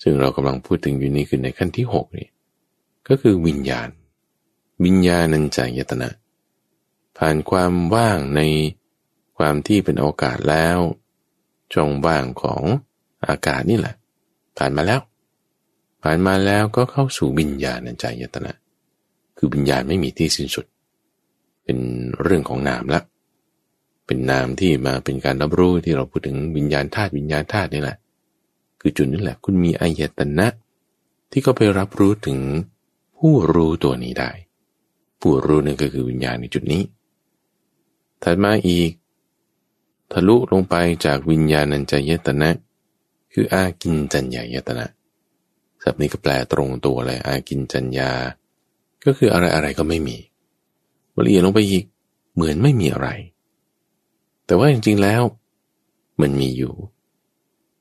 [0.01, 2.27] ซึ่งเรากำลังพูดถึงอยู่นี้คือในขั้นที่หกนี่
[3.11, 3.89] ก็คือวิญญาณ
[4.85, 6.09] วิญญาณัญจายตนะ
[7.17, 8.41] ผ่านความว่างใน
[9.37, 10.77] ความที่เป็นโอกาสแล้ว
[11.73, 12.61] ช่องว่างของ
[13.27, 13.95] อากาศนี่แหละ
[14.57, 14.99] ผ่านมาแล้ว
[16.03, 18.53] ผ่านมาแล้วก็เข้าสู่วิญญาณัญจายตนะ
[19.37, 20.65] คือวิญญาณไม่มีที่สิ้นสุด
[21.63, 21.77] เป็น
[22.23, 23.01] เรื่องของนามละ
[24.05, 27.97] เป็นนามที่มาเป็นการรับรู้ที่เราพูดถึงวิญญาณธาตุวิญญาณธาตุนี่แหละ
[28.81, 30.47] คือจุดนี้แหละ คุณมีอายตนะ
[31.31, 32.39] ที่เขาไปรับรู้ถึง
[33.25, 34.31] ผู้รู้ตัวนี้ได้
[35.21, 36.83] ผู้รู้นี่ก็คือวิญญาณในจุดนี้
[38.23, 38.91] ถัดมาอีก
[40.11, 42.49] ทะลุลงไปจากวิญญาณัญจายตนะ
[43.33, 44.85] คืออากินจัญญายตนะ
[45.83, 48.11] ศัพท์นี้ก็แปลตรงตัวเลยอากินจัญญา
[49.05, 50.17] ก็คืออะไรอะไรก็ไม่มี
[51.25, 51.85] ละเอียดลงไปอีก
[52.33, 53.09] เหมือนไม่มีอะไร
[54.45, 55.23] แต่ว่าจริงๆแล้ว
[56.21, 56.73] มันมีอยู่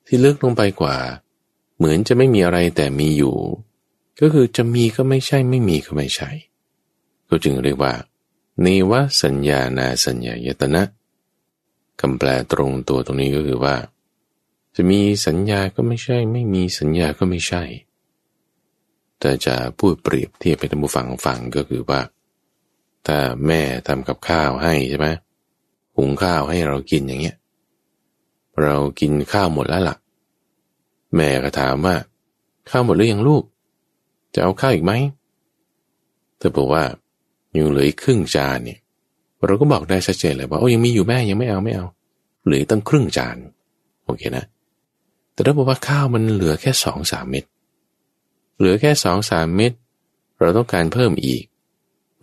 [0.06, 0.96] ที่ลึกลงไปกว่า
[1.76, 3.36] เหมือนจะไม่มีอะไรแต่มีอยู่
[4.20, 6.30] ก็คือจะมีก็ไม่ใช่ไม่มีก็ไม่ใช่
[7.28, 7.92] ก็จึงเรียกว่า
[8.62, 10.82] เนวสัญญานาสัญญายตนะ
[12.00, 13.76] คำแปลตรงตัวตรงนี้ก็คือว่า
[14.76, 17.62] จะมีสัญญาก็ไม่ใช่ ไม่มีสัญญาก็ไม่ใช่
[19.20, 22.00] แต่จะพูดเปรียบเทียบไปทำผู้ฟังฟังก็คือว่า
[23.06, 25.08] ถ้าแม่ทำกับข้าวให้ใช่ไหม
[25.96, 27.36] หุงข้าวให้เรากินอย่างเงี้ย
[28.62, 29.96] เรากินข้าวหมดแล้วละ่ะ
[31.16, 31.96] แม่ก็ถามว่า
[32.70, 33.44] ข้าวหมดหรือยังลูก
[34.34, 34.92] จะเอาข้าวอีกไหม
[36.38, 36.82] เธอบอกว่า
[37.56, 38.78] ยังเหลืออีกครึ่งจานเนี่ย
[39.46, 41.86] เราก็บอกได้ชัดเจนเลยว่าโอ้ยังมีอยู่แม่ยังไม่เอาไม่เอา
[42.44, 43.36] เหลือตั้งครึ่งจาน
[44.04, 44.44] โอเคนะ
[45.32, 47.44] แต่ถ้าบอกว่าข้าวมันเหลือแค่สองสามเม็ด
[48.58, 49.72] เหลือแค่สองสามเม็ด
[50.40, 51.42] เราต้องการเพิ่มอีก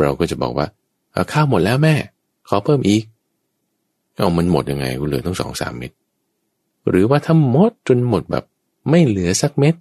[0.01, 0.67] เราก็จะบอกว่า
[1.13, 1.95] เอาข้าวหมดแล้วแม่
[2.47, 3.03] ขอเพิ่มอีก
[4.15, 5.91] เอามันหมดยังไงกูเหลือต้องสองสามเม็ด
[6.89, 8.45] หรือว่าถ้าหมดจนหมดแบบ
[8.89, 9.75] ไม่เหลือสักเม็ด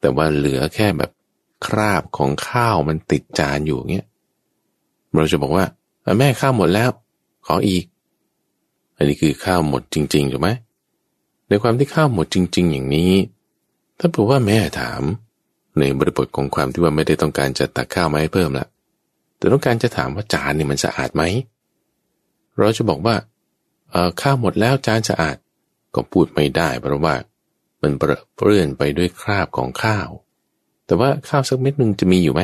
[0.00, 1.10] แต่ว่าเหลือแค่แบบ
[1.66, 4.06] คราบของข้าวมันติดจานอยู่เงี้ย
[5.14, 5.64] เราจะบอกว่า
[6.18, 6.90] แม่ข้าวหมดแล้ว
[7.46, 7.84] ขออีก
[8.96, 10.50] อันนี้คือข้าวหมดจริงๆถูกไหม
[11.48, 13.12] ในความที่ข้าวหมดจริง ๆ อย่างนี้
[13.98, 15.02] ถ้าบอกว่าแม่ถาม
[15.78, 18.66] ในบริบทของความที่ว่าไม่ได้ต้องการจะตักข้าวมาให้เพิ่มละ
[19.36, 21.22] แต่ต้องการจะถามว่าจานนี่มันสะอาดไหม
[22.58, 23.14] เราจะบอกว่า
[24.20, 25.36] ข้าวหมดแล้วจานสะอาด
[25.94, 27.14] ก็พูดไม่ได้เพราะว่า
[27.82, 30.08] มันเปื้อนไปด้วยคราบของข้าว
[30.88, 32.42] แต่ว่าข้าวสักเม็ดหนึ่งจะมีอยู่ไหม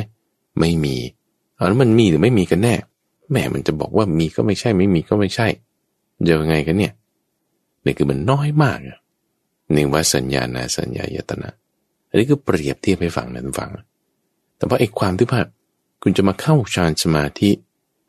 [0.61, 0.97] ไม่มี
[1.55, 2.75] เอาแล้วมันมีหรือไม่มีกันแน่
[3.33, 5.47] แม่มันจะบอกว่ามีก็ไม่ใช่ไม่มีก็ไม่ใช่
[6.29, 6.93] จะยังไงกันเนี่ย
[7.85, 8.79] นี่คือมันน้อยมาก
[9.75, 11.51] นี่ว่าสัญญาณสัญญายตนะ
[12.09, 13.71] อันนี้คือเปรียบเทียบให้ฟังนั้นฟัง
[14.57, 15.41] แต่ว่าไอ้ความที่ว่า
[16.03, 17.51] คุณจะมาเข้าฌานสมาธิ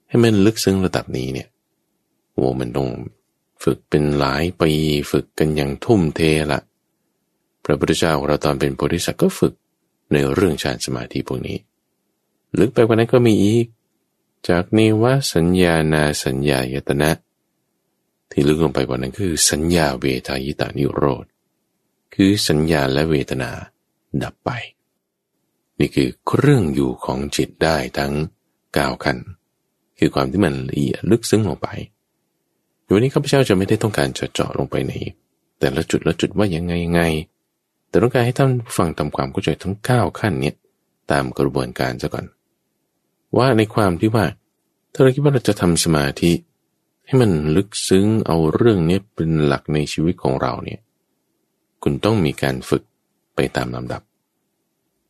[0.08, 1.48] ให้มันลึกซึ้งระดับนี้เนี่ย
[2.34, 2.88] โอ้มันต้อง
[3.64, 4.72] ฝึกเป็นหลายปี
[5.12, 6.22] ฝึกกันอย่างทุ่มเท
[6.52, 6.60] ละ
[7.64, 9.54] พระพุทธเจ้าของเราตอนเป็นโพธิสัตว์ก็ฝึก
[10.12, 11.58] ในเรื่องฌานสมาธิพวกนี้
[12.60, 13.66] ลึกไปกว่านั้นก็มีอีก
[14.50, 17.12] จากนิวสัญญานาสัญญายตนะ
[18.32, 21.26] ที่ลึกลงไปกว่านั้นคือสัญญาเวทายตานิโรธ
[22.16, 23.52] คือสัญญาและเวทนา
[24.24, 24.50] ดับไป
[25.80, 28.14] นี่คือเครื่องอยู่ของจิตได้ทั้ง
[28.78, 29.18] กาวขัน
[30.00, 31.68] คือความที่มันละเอียดลึกซึ้งลงไป
[32.94, 34.94] วันนี้ข้าพเจ้าจะไม่ได้ต้องการจะเจาะลงไปใน
[35.60, 37.02] แต่ละจุดละจุดว่ายังไงยังไง
[37.96, 40.54] แต่ต้องการให้ท่านฟังทำความเข้าใจทั้ง 9 ขั้นนี้
[41.12, 42.26] ตามกระบวนการซะก่อน
[43.38, 44.26] ว่าในความที่ว่า
[44.94, 46.32] ถ้าเราคิดว่าเราจะทำสมาธิ
[47.06, 50.80] ให้มันลึกซึ้งเอาเรื่องนี้เป็นหลักในชีวิตของเราเนี่ย
[51.84, 52.84] คุณต้องมีการฝึก
[53.36, 54.02] ไปตามลำดับ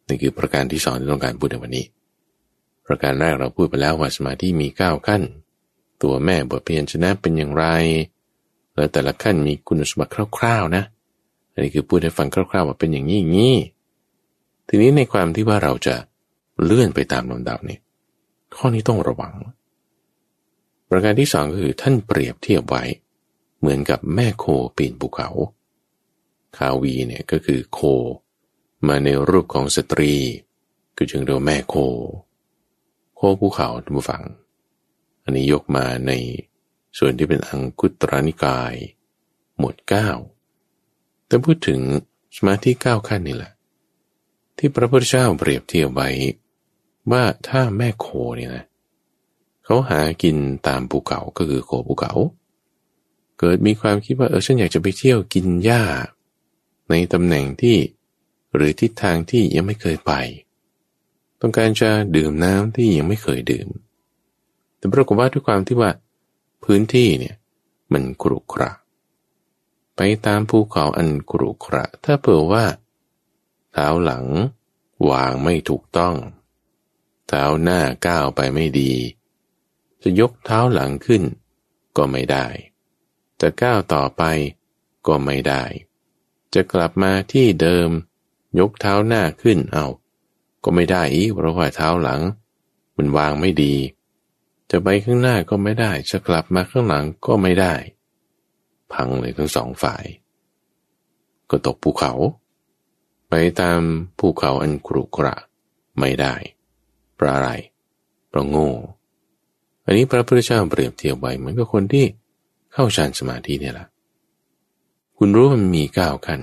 [0.07, 1.85] นี่คือประการที่สองที่ต้องการพูดในวันนี้
[2.85, 5.21] ประการแรกเราพูดไปแล้วว่าสมาธิมีเก้าขั้น
[6.01, 7.65] ตัวแม่บทเพียนชนะเป็นอย่างไร
[8.75, 10.83] แล้วแต่ละขั้นมีคุณสมบัติคร่าวๆนะ
[11.55, 13.55] อันนี้คือพูดให้ฟังคร่าวๆว่าเป็นอย่างนี้อย่างนี้
[14.67, 15.95] ทีนี้ในความที่ว่าเราจะ
[16.63, 17.79] เลื่อนไปตามลำดับนี่
[18.55, 19.33] ข้อนี้ต้องระวัง
[20.89, 22.83] ประการที่สองก็คือท่านเปรียบเทียบไว้
[23.59, 24.45] เหมือนกับแม่โค
[24.77, 25.29] ปีนภูเขา
[26.57, 27.79] คาวีเนี่ยก็คือโค
[28.87, 30.13] มาในรูปของสตรี
[30.95, 31.75] คือจึงเรียกแม่โค
[33.15, 34.23] โคภูเขาท่านผู้ฟัง
[35.23, 36.11] อันนี้ยกมาใน
[36.97, 38.73] ส่วนที่เป็นอังคุตรนิกาย
[39.57, 40.09] หมวดเก้า
[41.27, 41.79] แต่พูดถึง
[42.35, 43.53] สมาธิเก้าขั้นนี่แหละ
[44.57, 46.09] ที่พระพุทธเจ้าเปรียบเทียบไว้
[47.11, 48.07] ว่าถ้าแม่โค
[48.37, 48.65] เนี่ยนะ
[49.65, 50.35] เขาหากิน
[50.67, 52.13] ตามภูเขาก็คือโคภูเขา
[53.39, 55.83] เกิดมีความคิดว่าเออฉันอยากจะไปเที่ยวกินหญ้า
[56.89, 57.77] ในตำแหน่งที่
[58.55, 60.11] หรือทิศทางที่ยังไม่เคยไป
[61.41, 63.67] ต้องการจะดื่มน้ำที่ยังไม่เคยดื่ม
[64.77, 65.91] แต่ปรากฏว่าด้วยความที่ว่า
[66.63, 67.35] พื้นที่เนี่ย
[67.93, 68.71] มันกรุกระ
[69.95, 72.65] ไปตามภูเขาอันกรุกระ ถ้าเผื่อว่า
[73.73, 74.25] เท้าหลัง
[75.09, 76.15] วางไม่ถูกต้อง
[77.27, 78.93] เท้าหน้าก้าวไปไม่ดี
[80.01, 81.23] จะยกเท้าหลังขึ้น
[81.97, 82.45] ก็ไม่ได้
[83.41, 84.23] จะก้าวต่อไป
[85.07, 85.63] ก็ไม่ได้
[86.53, 87.89] จะกลับมาที่เดิม
[88.59, 89.85] ยกเท้าหน้าขึ้นเอา
[90.63, 92.21] ก็ไม่ได้อีกเพราะว่าเท้าหลัง
[92.97, 93.75] มันวางไม่ดี
[94.71, 97.73] จะไปข้างหน้าก็ไม่ได้ จะกลับมาข้างหลังก็ไม่ได้
[98.93, 100.03] พังเลยทั้งสองฝ่าย
[101.49, 102.13] ก็ตกภูเขา
[103.29, 103.81] ไปตาม
[104.19, 105.35] ภูเขาอันกรุกระ
[105.99, 106.35] ไม่ได้
[107.15, 107.49] เพราะอะไร
[108.29, 108.71] เพราะโง่
[109.85, 112.05] อันนี้พระพุทธเจ้าเปรียบเทียบไว้เหมือนกับคนที่
[112.73, 113.87] เข้าฌานสมาธิเนี่ยแหละ
[115.17, 116.41] คุณรู้มันมีเก้าขั้น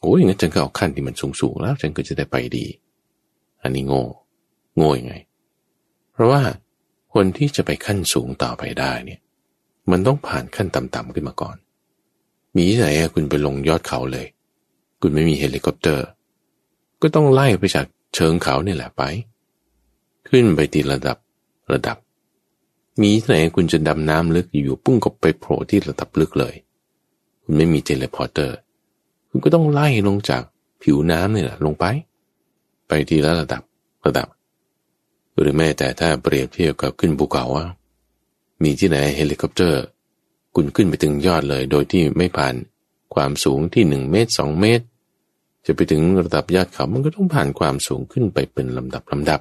[0.00, 2.66] โอ้ยงั้นฉันก็เอาขั้นที่มันสูงสูงแล้วฉันก็จะได้ไปดี
[3.62, 4.02] อันนี้โง่
[4.76, 5.14] โง่ยังไง
[6.12, 6.42] เพราะว่า
[7.14, 9.20] คนที่จะไปขั้นสูงต่อไปได้เนี่ย
[9.90, 11.56] มันต้องผ่านขั้นต่ำๆขึ้นมาก่อน
[12.54, 14.26] มีที่ไหนคุณไปลงยอดเขาเลย
[15.00, 16.06] คุณไม่มีเฮลิคอปเตอร์
[17.02, 19.02] ก็ต้องไล่ไปจากเชิงเขาเนี่ยแหละไป
[20.28, 21.16] ขึ้นไปทีละระดับ
[21.72, 21.96] ระดับ
[23.00, 26.54] มีที่ไหนคุณจะดำน้ำลึกอยู่ปุ้งก็ไปโผล่ที่ระดับลึกเลย
[27.42, 28.56] คุณไม่มี teleporter
[29.28, 30.42] คุณก็ต้องไล่ลงจาก
[30.82, 31.84] ผิวน้ำนี่แหละลงไป
[32.88, 33.62] ไปทีละระดับ
[34.06, 34.28] ระดับ
[35.38, 37.66] หรือแม้แต่ถ้าเปรียบเทียบกับขึ้นภูเขาว่า
[38.62, 39.82] มีที่ไหนเฮลิคอปเตอร์
[40.54, 42.54] คุณขึ้นไปถึงยอดเลย โดยที่ไม่ผ่าน
[43.14, 44.84] ความสูงที่หนึ่งเมตรสองเมตร
[45.66, 49.40] จะไปถึงระดับยอดเขา มันก็ต้องผ่านความสูงขึ้นไปเป็นลำดับลำดับ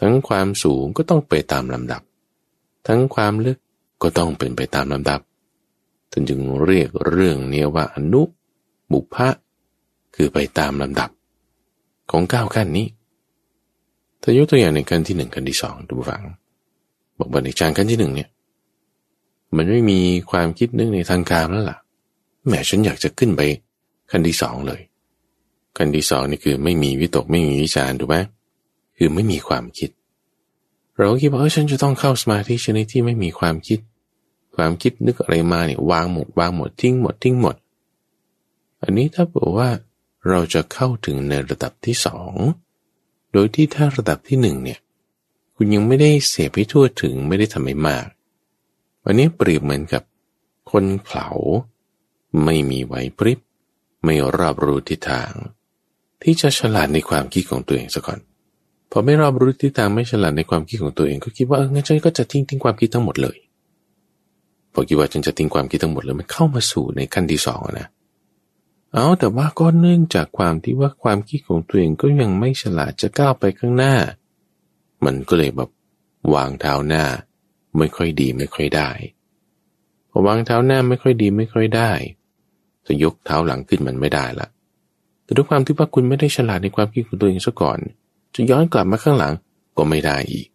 [0.00, 2.02] ทั้งความสูงก็ต้องไปตามลำดับ
[2.86, 3.58] ทั้งความลึก
[4.02, 5.20] ก็ต้องเป็นไปตามลำดับ
[6.10, 8.22] ท่านจึงเรียกเรื่องนี้ว่าอนุ
[8.92, 9.28] ปุพพะ
[10.14, 11.10] คือไปตามลำดับ
[12.10, 12.86] ของเก้าขั้นนี้
[14.22, 16.22] ถ้ายกตัวอย่างในขั้นที่หนึ่งขั้นที่สองดูฟัง
[17.18, 18.28] บอกว่าในฌานขั้นที่หนึ่งเนี่ย
[19.56, 21.78] มันไม่มีความคิดนึกในทางการแล้วล่ะ
[22.48, 23.40] แม้ฉันอยากจะขึ้นไป
[24.10, 24.80] ขั้นที่สองเลย
[25.76, 28.16] ขั้นที่สองนี่คือไม่มีวิตกไม่มีวิจารถูกไหม
[28.96, 29.90] คือไม่มีความคิด
[30.98, 33.78] เราคิดว่าเออฉันจะต้องเข้าสมาธิชนิดที่ไม่มีความคิด
[34.56, 37.56] ความคิดนึกอะไรมาเนี่ยวางหมดวางหมดทิ้งหมดทิ้งหมด
[38.82, 39.68] อันนี้ถ้าบอกว่า
[40.28, 42.34] เราจะเข้าถึงในระดับที่สอง
[43.32, 44.78] โดยที่ถ้าระดับที่หนึ่งเนี่ย
[45.64, 48.06] คุณยังไม่ได้เสียไปทั่วถึงไม่ได้ทำให้มาก
[49.04, 50.02] วันนี้เปรียบเหมือนกับ
[50.70, 51.28] คนเขา
[52.44, 53.38] ไม่มีไหวพริบ
[54.04, 55.32] ไม่รอบรู้ทิศทาง
[56.22, 58.20] ที่จะฉลาดในความคิดของตัวเองซะก่อน
[58.90, 63.36] พอไม่รอบรู้ทิศทางไม่ฉลาดในความคิดของตัวเอง ก็คิดว่าเอองั้นฉันก็จะทิ้งทิ้งความคิดทั้งหมดเลย
[64.72, 67.88] พอคิดว่าฉันจะทิ้งความคิดทั้งหมดเลยมันเข้ามาสู่ในขั้นที่สองนะ
[68.92, 73.96] เอาแต่ว่าก็เนื่องจากความที่ว่าความคิดของตัวเองก็ยังไม่ฉลาดจะก้าวไปข้างหน้า
[75.04, 75.70] มันก็เลยแบบ
[76.34, 77.04] วางเท้าหน้า
[77.78, 78.90] ไม่ค่อยดีไม่ค่อยได้
[80.10, 81.90] พอวางเท้าหน้าไม่ค่อยดีไม่ค่อยได้
[82.86, 84.48] จะยกเท้าหลังขึ้นมันไม่ได้ละ
[85.24, 87.78] แต่ด้วยความที่ว่าคุณไม่ได้ฉลาดในความคิดของตัวเองซะก่อน
[88.34, 89.34] จะย้อนกลับมาข้างหลัง
[89.76, 90.46] ก็ไม่ได้อีก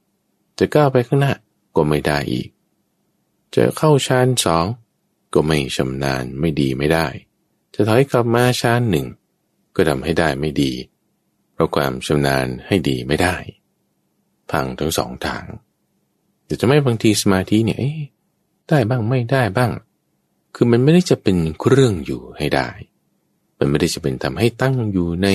[0.58, 1.34] จะก้าวไปข้างหน้า
[1.76, 2.48] ก็ไม่ได้อีก
[3.56, 4.66] จะเข้าชานสอง
[5.34, 7.08] ก็ไม่ชำนาญไม่ดีไม่ได้
[7.74, 9.08] จะถอยกลับมาชานหนึ่ง
[9.76, 10.72] ก็ทำให้ได้ไม่ดี
[11.54, 13.36] เพราะความชำนาญให้ดีไม่ได้
[14.52, 15.46] พังทั้งสองทาง
[16.46, 17.80] แต่จะไม่บางทีสมาธิเนี่ย
[18.70, 19.72] ได้บ้างไม่ได้บ้าง
[20.56, 22.70] คือมันไม่ได้จะเป็นเครื่องอยู่ให้ได้
[23.60, 25.28] มันไม่ได้จะเป็นทำให้ตั้งอยู่ใน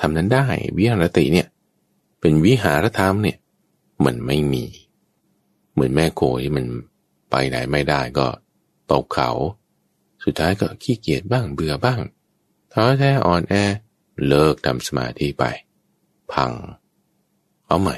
[0.00, 1.48] ทำนั้นได้ วิหารติเนี่ย
[2.20, 3.38] เป็นวิหารธรรมเนี่ย
[4.04, 4.64] มันไม่มี
[5.72, 6.66] เหมือนแม่โคที่มัน
[7.30, 8.26] ไปไหนไม่ได้ก็
[8.92, 9.30] ตกเขา
[10.24, 12.00] สุดท้ายก็ขี้เกียจบ้างเบื่อบ้าง
[12.72, 13.54] ท้อแท้อ่อนแอ
[14.26, 15.44] เลิกทำสมาธิไป
[16.32, 16.52] พัง
[17.66, 17.96] เอาใหม่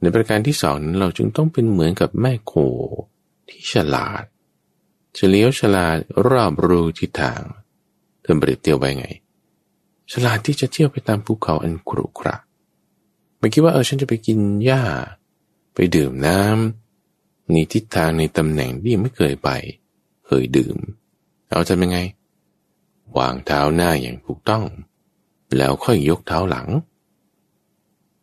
[0.00, 2.52] ในประการที่สองนั้นเราจึงต้องเป็นเหมือนกับแม่โค
[3.48, 4.24] ที่ฉลาด
[5.14, 5.96] เฉลียวฉลาด
[6.28, 7.42] รอบรู้ทิศทาง
[8.22, 9.06] เธอเปรียบเทียบไว้ไง
[10.12, 12.36] ฉลาดที่จะเที่ยวไปตามภูเขาอันกรุขระ
[13.38, 14.82] ไม่คิดว่าเออฉันจะไปกินหญ้า
[15.74, 19.50] ไปดื่มน้ำนี่ทิศทางในตำแหน่งที่ไม่เคยไป
[20.26, 20.76] เคยดื่ม
[21.48, 21.98] เอาทำยังไง
[23.16, 24.64] วางเท้าหน้าอย่างถูกต้อง
[25.56, 26.66] แล้วค่อยยกเท้าหลัง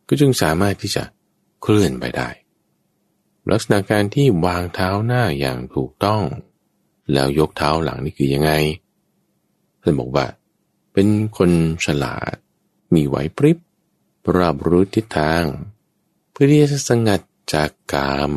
[0.07, 1.03] ก็จึงสามารถที่จะ
[1.67, 2.29] เคลื่อนไปได้
[3.51, 6.23] ลักษณะการที่วางเท้าหน้าอย่างถูกต้อง
[7.13, 8.51] แล้วยกเท้าหลังนี่คือยังไง
[9.81, 10.25] ท่านบอกว่า
[10.93, 11.51] เป็นคน
[11.85, 12.35] ฉลาด
[12.93, 13.57] มีไหวพริบ
[14.37, 15.43] รับรู้ทิศทาง
[16.31, 17.21] เพื่อที่จะสงัด
[17.53, 18.31] จากกาม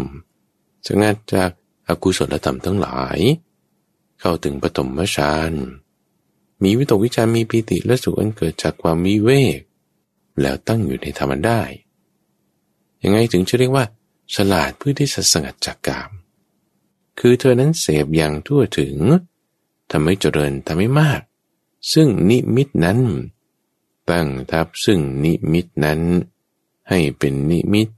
[0.89, 1.51] สงัดจาก
[1.89, 3.19] อากุศลธรรมทั้งหลาย
[4.21, 5.53] เข้าถึงปฐมฌาน
[6.63, 9.61] มีวิตกวิจารมีปีติและสุขอันเกิดจากความวิเวก
[10.41, 11.61] แล้วตั้งอยู่ในธรรมได้
[13.05, 13.85] ยังไงถึงจะเรียกว่า
[14.35, 16.11] ฉลาดเพื่อที่จะสงัดจากกาม
[17.19, 18.97] คือเธอนั้นเสพอย่างทั่วถึง
[19.91, 21.21] ทำให้เจริญทำให้มาก
[21.93, 22.99] ซึ่งนิมิตนั้น
[24.11, 26.01] ตั้งทับซึ่งนิมิตนั้น
[26.89, 27.89] ให้เป็นนิมิต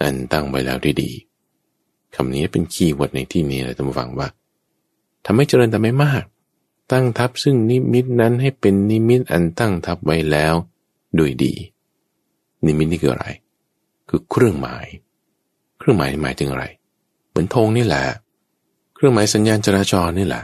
[0.00, 1.10] อันตั้งไว้แล้วได้ดี
[2.14, 4.28] คำนี้เป็น keyword ในที่นี้นะท่านผู้ฟังว่า
[5.24, 6.24] ทำให้เจริญทำให้มาก
[6.92, 10.54] ตั้งทับซึ่งนิมิตนั้นให้เป็นนิมิตอันตั้งทับไว้แล้ว
[11.16, 11.52] โดยดี
[12.64, 13.26] นิมิตนี่คืออะไร
[14.08, 14.86] คือเครื่องหมาย
[15.78, 16.64] เครื่องหมายหมายถึงอะไร
[17.30, 18.04] เหมือนธงนี่แหละ
[18.94, 20.42] เครื่องหมายสัญญาณจราจรนี่แหละ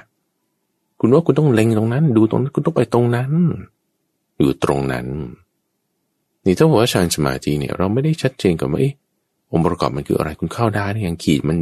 [1.01, 3.33] คุณว่าคุณต้องเล็งตรงนั้น ดูตรงนั้นคุณต้องไปตรงนั้น
[4.39, 5.07] อยู่ตรงนั้น
[6.45, 8.81] นี่ถ้าหัวฌานสมาธิเนี่ยเราไม่ได้ชัดเจนกับว่า
[9.53, 11.59] องค์ประกอบมันคืออะไรคุณเข้าได้ยังขีดมัน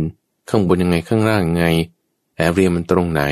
[0.49, 1.67] ข้างบนยังไงข้างล่างยังไง
[2.37, 3.23] แอเรียมันตรงไหน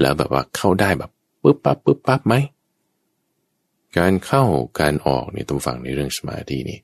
[0.00, 1.10] แล้วแบบว่าเข้าได้แบบ
[1.42, 2.34] ปึ๊บปั๊บปึ๊บปั๊บไหม
[3.98, 4.42] การเข้า
[4.80, 6.78] การออกเนี่ยต้องฟังในเรื่องสมาธินี่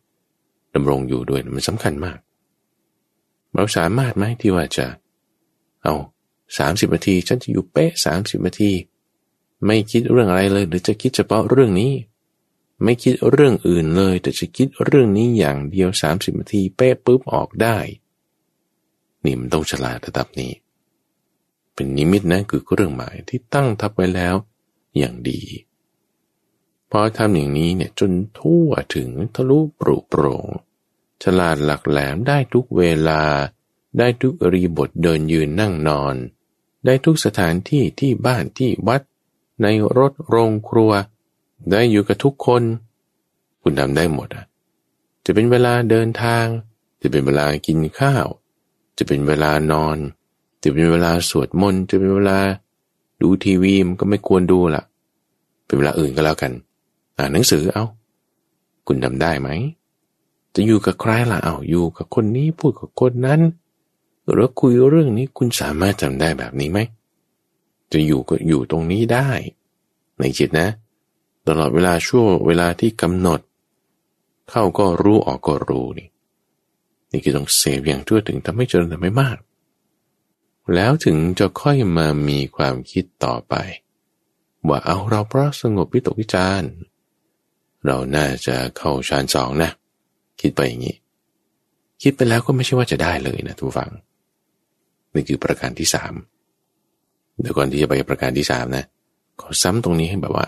[0.75, 2.19] ดำรงอยู่ด้วยมันสำคัญมาก
[3.55, 4.87] เราสามารถไหมที่ว่าจะ
[5.83, 5.95] เอา
[6.59, 8.73] สามสิบนาที ฉันจะอยู่เป๊ะสามสิบนาที
[9.67, 11.93] ไม่คิดเรื่องอะไรเลย หรือจะคิดเฉพาะเรื่องนี้
[12.83, 17.79] ไม่คิดเรื่องอื่นเลย แต่จะคิดเรื่องนี้อย่างเดียว30นาที เป๊ะปุ๊บออกได้
[19.25, 20.53] นี่มันต้องฉลาดระดับนี้
[21.75, 24.35] เป็นนิมิตนะคือเรื่องหมายที่ตั้งทับไว้แล้ว
[24.99, 25.41] อย่างดี
[26.91, 30.47] พอทำอย่างนี้เนี่ยจนทั่วถึงทะลุปรุโปร่ง
[31.23, 33.23] ฉลาดหลักแหลมได้ทุกเวลา
[33.99, 36.15] ได้ทุกริบทเดินยืนนั่งนอน
[36.87, 39.03] ได้ทุกสถานที่ที่บ้านที่วัด
[39.63, 39.67] ใน
[39.99, 40.93] รถโรงครัว
[41.71, 42.63] ได้อยู่กับทุกคน
[43.63, 44.45] คุณทำได้หมดอะ
[45.25, 46.47] จะเป็นเวลาเดินทาง
[47.03, 48.27] จะเป็นเวลากินข้าว
[48.99, 49.97] จะเป็นเวลานอน
[50.63, 52.39] จะเป็นเวลาสวดมนต์จะเป็นเวลา
[53.23, 54.83] ดูทีวีมันก็ไม่ควรดูละ
[55.67, 56.53] เป็นเวลาอื่นก็แล้วกัน
[57.19, 57.85] อ่านหนังสือเอา
[58.87, 59.49] คุณทำได้ไหม
[60.55, 63.41] จะอยู่กับใครล่ะเอาอยู่กับคนนี้พูดกับคนนั้น
[64.31, 66.79] หรือคุยเรื่องนี้คุณสามารถจำได้แบบนี้ไหม
[67.93, 69.29] จะอยู่ก็อยู่ตรงนี้ได้
[70.19, 70.69] ในจิตนะ
[71.47, 73.41] ตลอดเวลาชั่วเวลาที่กำหนด
[74.51, 76.09] เข้าก็รู้ออกก็รู้นี่
[77.11, 79.39] นี่คือต้องเสพอย่างทั่วถึงทำให้เจริญทำให้มาก
[80.75, 83.55] แล้วถึงจะค่อยมามีความคิดต่อไป
[84.69, 86.63] ว่าเอาเราเพราะสงบวิตกวิจาร
[87.87, 89.71] เราน่าจะเข้าฌานสองนะ
[90.41, 90.97] คิดไปอย่างนี้
[92.03, 93.91] คิดไปแล้วก็ไม่ใช่ว่าจะได้เลยนะทุกฝัง
[95.15, 96.13] นี่คือประการที่สาม
[97.41, 98.85] เดี๋ยวก่อนที่จะไปประการที่สามนะ
[99.41, 100.47] ขอซ้ำตรงนี้ให้แบบว่า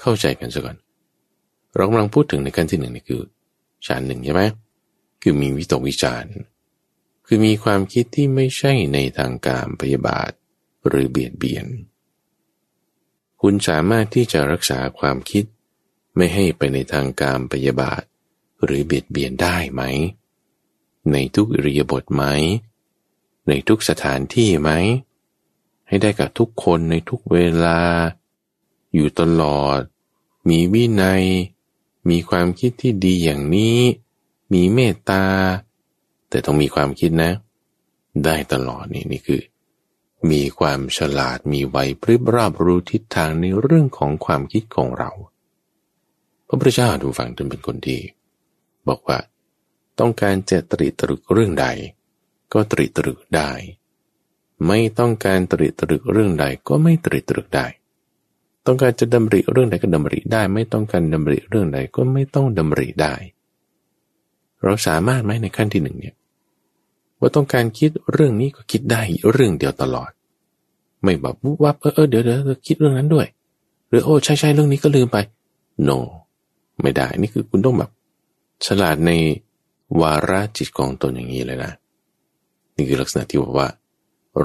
[0.00, 0.76] เข้าใจกันซะก่อน
[1.74, 3.22] เรากำลังพูดถึงในขั้นที่หนึ่งนี่คือ
[3.86, 4.42] ฌานหนึ่งใช่ไหม
[5.22, 6.24] คือมีวิตกวิจาร
[7.26, 10.30] คือมีความคิดที่ไม่ใช่ในทางการพยาบาท
[10.88, 11.66] หรือเบียดเบียน
[13.40, 15.44] คุณสามารถที่จะรักษาความคิด
[16.22, 18.02] ไม่ให้ไปในทางการพยาบาท
[18.64, 19.82] หรือเบียดเบียนได้ไหม
[21.12, 22.24] ในทุกอริยบทไหม
[23.48, 24.70] ในทุกสถานที่ไหม
[25.88, 27.80] ให้ได้กับทุกคนในทุกเวลา
[28.94, 29.80] อยู่ตลอด
[30.48, 31.24] มีวินัย
[32.10, 33.78] มีความคิดที่ดีอย่างนี้
[34.52, 35.24] มีเมตตา
[36.28, 37.32] แต่ต้องมีความคิดนะ
[38.24, 39.42] ได้ตลอดนี่นี่คือ
[40.30, 45.12] มีความฉลาดมีไหวพริบราบรู้ทิศทางในเรื่องของความคิดของเรา
[46.50, 47.98] พระพุทธเจ้าดูฟังจนเป็นคนดี
[48.88, 49.18] บอกว่า
[49.98, 51.66] ต้องการจะตรีตรึกเรื่องใด
[52.52, 53.50] ก็ตรีตรึกได้
[54.66, 57.66] ไม่ต้องการตริตรึกเรื่องใดก็ไม่ตริตรึกได้
[58.66, 63.14] ต้องการจะดำริเรื่องใดก็ดำริได้ ไม่ต้องการดำริเรื่องใดก็ไม่ต้องดำริได้
[64.64, 66.16] เราสามารถไหมในขั้นที่หนึ่งเนี่ย
[67.18, 69.00] ว่าต้องการคิดเรื่องนี้ก็คิดได้
[69.32, 70.10] เรื่องเดียวตลอด
[71.02, 73.26] ไม่แบบวุบวับเออเดี๋ยวเดี๋ยวคิดเรื่องนั้นด้วย
[73.88, 75.16] หรือโอ้ใช่ใช่เรื่องนี้ก็ลืมไป
[75.88, 75.98] no
[76.82, 77.90] ไม่ได้ นี่คือคุณต้องแบบ
[78.66, 79.12] ฉลาดใน
[80.00, 81.72] วาระจิตของตนอย่างนี้เลยนะ
[82.76, 83.68] นี่คือลักษณะที่บอกว่า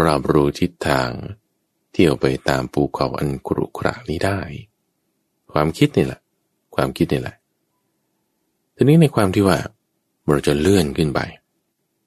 [0.04, 1.10] รับรู้ทิศทาง
[1.92, 4.40] เที่ยวไปตามภูเขาอันกรุขระนี้ได้
[5.52, 6.20] ความคิดนี่แหละ
[6.76, 7.36] ความคิดนี่แหละ
[8.76, 9.58] ทีนี้ในความที่ว่า
[10.28, 11.20] เราจะเลื่อนขึ้นไป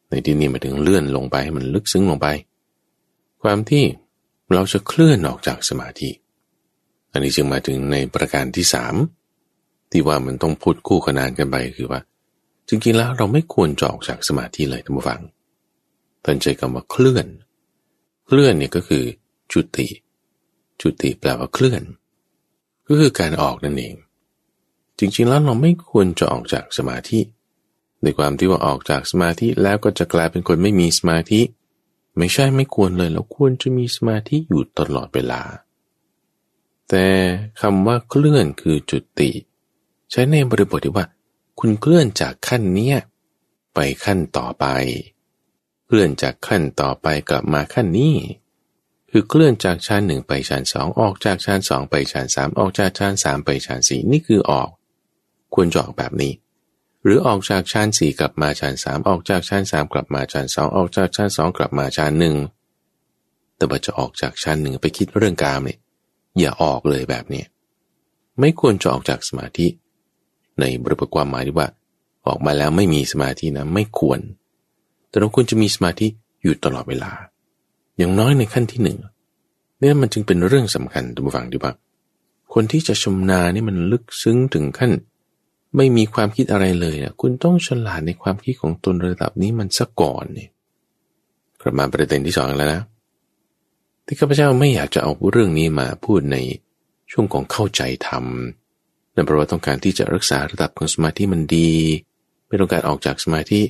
[0.09, 2.29] ในที่นี้มาถึงเลื่อนลงไปให้มันลึกซึ้งลงไป
[3.43, 3.85] ความที่
[4.53, 6.11] เราจะเคลื่อนออกจากสมาธิ
[7.13, 8.95] อันนี้จึงมาถึงในประการที่สาม
[9.91, 12.01] ที่ว่ามันต้องพูดคู่ขนานกันไปคือว่า
[12.69, 15.21] จริงๆแล้วเราไม่ควรจะออกจากสมาธิเลยท่านผู้ฟัง
[16.25, 17.27] ท่านใช้คำว่าเคลื่อน
[18.27, 19.05] เคลื่อนเนี่ยก็คือ
[19.53, 19.89] จุติ
[20.81, 21.83] จุติแปลว่าเคลื่อน
[22.89, 23.95] ก็คือการออกนั่นเอง
[24.99, 27.21] จริงๆแล้วเราไม่ควรจะออกจากสมาธิ
[28.03, 31.41] ในความที่ว่าออกจากสมาธิแล้วก็จะกลายเป็นคนไม่มีสมาธิ
[32.17, 35.43] ไม่ใช่ไม่ควรเลยเราควรจะมีสมาธิอยู่ตลอดเวลา
[36.89, 37.07] แต่
[37.61, 39.31] คำว่าเคลื่อนคือจุติ
[40.11, 41.07] ใช้ในบริบทที่ว่า
[41.61, 42.99] คุณเคลื่อนจากขั้นเนี้ย
[43.75, 44.67] ไปขั้นต่อไป
[45.87, 48.17] เคลื่อนจากขั้นต่อไปกลับมาขั้นนี้
[49.11, 54.69] คือเคลื่อนจากชั้นหนึ่งไปชั้นสองออกจากชั้นสองไปชั้นสามออกจากชั้นสามไปชั้นสี่นี่คือออก
[55.55, 56.33] ควรจะออกแบบนี้
[57.05, 62.37] หรือออกจากชั้นสี่กลับมาชั้นสามออกจากชั้นสามกลับมาชั้นสองออกจากชั้นสองกลับมาชั้นหนึ่ง
[63.57, 65.79] แต่ว่าจะออกจากชั้นหนึ่งไปคิดเรื่องกามเนี่ย
[66.39, 67.45] อย่าออกเลยแบบนี้
[68.41, 69.67] ไม่ควรจะออกจากสมาธิ
[70.61, 71.69] ในบริบทความหมายที่ว่า
[72.27, 74.21] ออกมาแล้วไม่มีสมาธินะไม่ควร
[75.09, 76.07] แต่เราควรจะมีสมาธิ
[76.43, 77.11] อยู่ตลอดเวลา
[77.97, 78.99] อย่างน้อยในขั้นที่หนึ่ง
[79.79, 81.73] เนี่ยมันจึงเป็นเรื่องสำคัญทุกฝังดีว่า
[82.55, 84.93] คนที่จะชำนาญนี่มันลึกซึ้งถึงขั้น
[85.77, 90.51] ไม่มีความคิดอะไรเลยนะคุณต้องฉลาดในความคิดของตนระดับนี้มันซะก่อนเนี่ย
[91.61, 92.83] กลับมาประเด็นที่สองแล้วนะ
[94.07, 96.37] ที่ข้าพเจ้าไม่อยากจะเอาเรื่องนี้มาพูดใน
[97.11, 98.25] ช่วงของเข้าใจธรรม
[99.19, 101.71] นั่นเพราะว่าต้องการที่จะรักษาระดับของสมาธิมันดี
[102.49, 103.61] ไม่ต้องการออกจากสมาธิ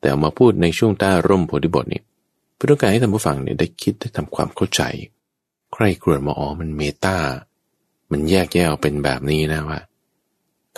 [0.00, 2.02] แต่เอามาพูดในช่วงใต้ร่มโพธิบทนี่
[2.62, 4.82] พื่อต้องการให้ท่านผู้ฟังเนี่ยได้คิดได้ทำความเข้าใจ
[5.72, 7.16] ใครกรวมาอ๋อมันเมตา
[8.10, 9.80] มันแยกแยกเป็นแบบนี้นะว่า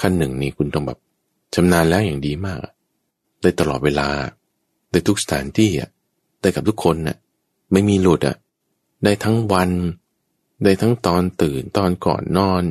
[0.00, 0.98] ขั้นหนึ่งนี้คุณต้องแบบ
[1.54, 2.58] ชำนาญแล้วอย่างดีมาก
[3.42, 4.08] ได้ตลอดเวลา
[4.90, 5.90] ได้ทุกสถานที่อะ
[6.40, 7.16] ได้กับทุกคนน่ะ
[7.72, 8.36] ไม่มีหลุดอะ
[9.04, 9.70] ได้ทั้งวัน
[10.64, 12.62] ได้ทั้งตอนตื่นตอนก่อนนอน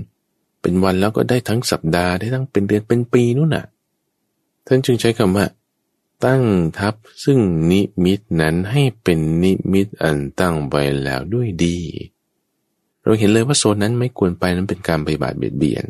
[0.63, 3.65] เป็นวันแล้วก็ได้ทั้งสัปดาห์ได้ทั้งเป็นเดือนเป็นปีนู่นน่ะ
[4.67, 5.45] ท่านจึงใช้คำว่า
[6.25, 6.43] ตั้ง
[6.77, 7.39] ทับซึ่ง
[7.71, 11.77] นิมิตนั้นให้เป็นนิมิตอันตั้งไว้แล้วด้วยดี
[13.03, 15.85] เราเห็นเลยว่าโซนนั้นไม่ควรไปนั้นเป็นการปฏิบัติเบียดเบียน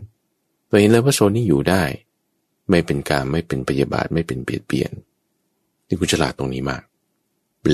[0.68, 1.84] เราเห็นเลยว่าโซนนี้อยู่ได้
[2.70, 4.92] ไม่เป็นการไม่เป็นปฏิบัติไม่เป็นเบียดเบียน
[5.88, 6.84] นี่คุณฉลาดตรงนี้มาก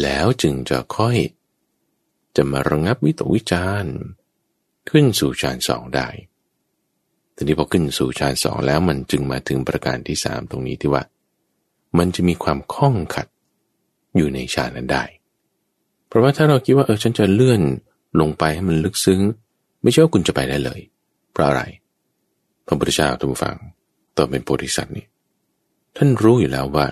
[0.01, 1.17] แล้วจึงจะค่อย
[2.35, 3.95] จะมาระงับวิตกวิจารณ์
[4.89, 6.07] ขึ้นสู่ฌานสองได้
[7.41, 11.03] ทีนี้พอขึ้นสู่ฌานสองแล้วมันจึงมาถึงประการที่สามตรงนี้ที่ว่า
[11.97, 13.27] มันจะมีความคล่องขัด
[14.15, 15.03] อยู่ในฌานนั้นได้
[16.07, 17.61] เพราะว่าถ้าเราคิดว่าเออฉันจะเลื่อน
[18.19, 19.21] ลงไปให้มันลึกซึ้ง
[19.81, 20.79] ไม่ใช่ว่าคุณจะไปได้เลย
[21.31, 21.61] เพราะอะไร
[22.65, 23.57] พระพุทธเจ้าทุกฝัง
[24.15, 25.05] ตอนเป็นโพธิสัตว์นี่
[25.97, 26.87] ท่านรู้อยู่แล้วว่า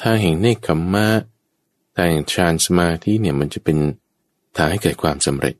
[0.00, 1.08] ถ้าแห่งเนคขมมะ
[1.94, 3.78] ถ้าแห่งฌานสมาธิเนี่ยมันจะเป็น
[4.56, 5.54] ทางให้เกิดความสำเร็จ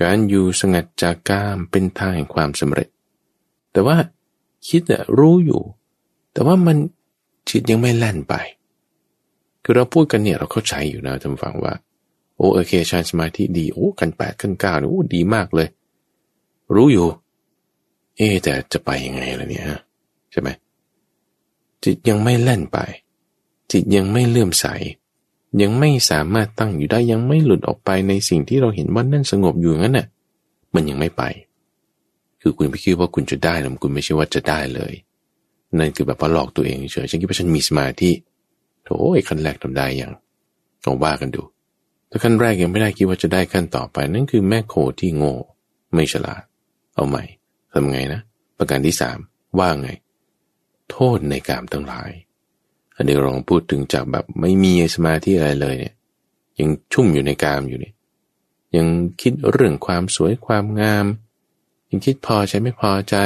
[0.00, 2.88] การอยู่สงัดจากกามเป็นทางแห่งความสำเร็จ
[3.72, 3.96] แต่ว่า
[4.68, 5.62] คิดอะรู้อยู่
[6.32, 6.76] แต่ว่ามัน
[7.48, 8.34] จิตยังไม่แล่นไป
[9.64, 11.74] คือเราพูดกันเนี่ยเราเข้าใจอยู่นะท่านฟังว่า
[12.36, 15.68] โอ้โอเคฌานสมาธิดีโอ้กันแปดกันเก้าเนี่ยโอ้ดีมากเลย
[16.74, 17.06] รู้อยู่
[18.16, 19.64] เอ๊แต่จะไปยังไงล่ะเนี่ย
[20.30, 20.48] ใช่ไหม
[21.84, 22.78] จิตยังไม่แล่นไป
[23.70, 24.66] จิตยังไม่เลื่อมใส
[25.62, 30.06] ยังไม่สามารถตั้งอยู่ได้ยังไม่หลุดออกไปในสิ่งที่เราเห็นว่านั่นสงบอยู่งั้นน่ะ
[30.74, 31.22] มันยังไม่ไป
[32.42, 34.94] คือคุณไปคิดว่าคุณจะได้หรือคุณไม่ใช่ว่าจะได้เลย
[35.78, 38.10] นั่นคือแบบว่าหลอกตัวเองเฉยฉันคิดว่าฉันมีสมาธิ
[38.84, 40.12] โถไอ้ขั้นแรกทำได้อย่าง
[40.84, 41.42] ต้องว่ากันดู
[42.10, 45.34] ถ้าขั้นแรกยังไม่ได้คิดว่าจะได้ขั้นต่อไป นั่นคือแม่โคที่โง่
[45.94, 46.42] ไม่ฉลาด
[46.94, 47.24] เอาใหม่
[47.72, 48.20] ทำไงนะ
[48.58, 49.18] ประการที่สาม
[49.58, 49.90] ว่าไง
[50.90, 52.10] โทษในกามทั้งหลาย
[52.96, 55.94] อันนี้ลองพูดถึงจากแบบไม่มีสมาธิอะไรเลยเนี่ย
[56.58, 57.94] ยังชุ่มอยู่ในกามอยู่เนี่ย
[58.76, 58.86] ยัง
[59.20, 61.06] คิดเรื่องความสวยความงาม
[61.90, 63.16] ยังคิดพอใจไม่พอใจ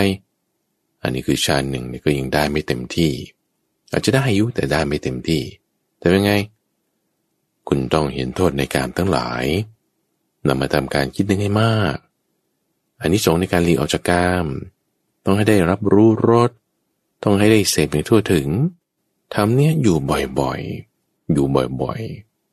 [1.03, 3.13] อันนี้คือฌานหนึ่งนี่ก็ยังได้ไม่เต็มที่
[3.91, 5.43] อาจจะได้อายุแต่ได้ไม่เต็มที่
[5.99, 6.35] แต่เป็นไง
[7.69, 9.45] คุณต้องเห็นโทษในการทั้งหลาย
[10.47, 11.97] นำมาทำการคิดนึงให้มาก
[13.01, 14.47] อันนี้สงในการหลีกออกจากกาม
[15.25, 16.51] ต้องให้ได้รับรู้รส
[17.23, 18.49] ต้องให้ได้เสพอย่างทั่วถึง
[19.35, 19.97] ทำเนี้ยอยู่
[20.41, 21.47] บ่อยๆ อยู่
[21.83, 22.01] บ่อย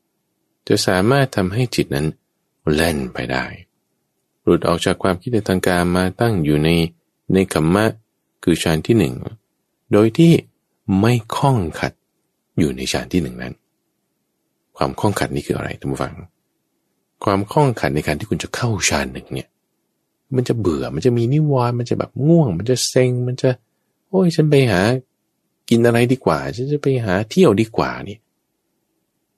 [0.07, 2.07] ๆ จะสามารถทำให้จิตนั้น
[2.73, 3.45] แล่นไปได้
[4.43, 6.69] หลุดออกจากความคิดในทางการมาตั้งอยู่ใน
[7.33, 7.85] ในขมมะ
[8.43, 9.13] คือฌานที่หนึ่ง
[9.91, 10.31] โดยที่
[10.99, 11.93] ไม่คล้องขัด
[12.57, 13.53] อยู่ในฌานที่หนึ่งนั้น
[14.77, 16.13] ความคล้องขัดนี่คืออะไรท่านผู้ฟัง
[17.23, 19.47] ความคล้องขัดในการที่คุณจะเข้าฌานหนึ่งเนี่ย
[20.35, 23.49] มันจะเบื่อมันจะมีนิวรณ์มันจะแบบง่วง มันจะเซ็งมันจะ
[24.09, 24.81] โอ้ยฉันไปหา
[25.69, 28.17] กินอะไรดีกว่า ฉันจะไปหาเที่ยวดีกว่านี่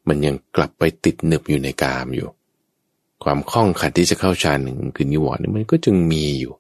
[0.08, 2.28] มันยังกลับไปติดหนึบอยู่ในกามอยู่
[3.24, 6.54] ความคล้องขัดที่จะเข้าฌานหนึ่งคือนิวรณ์มันก็จึงมีอยู่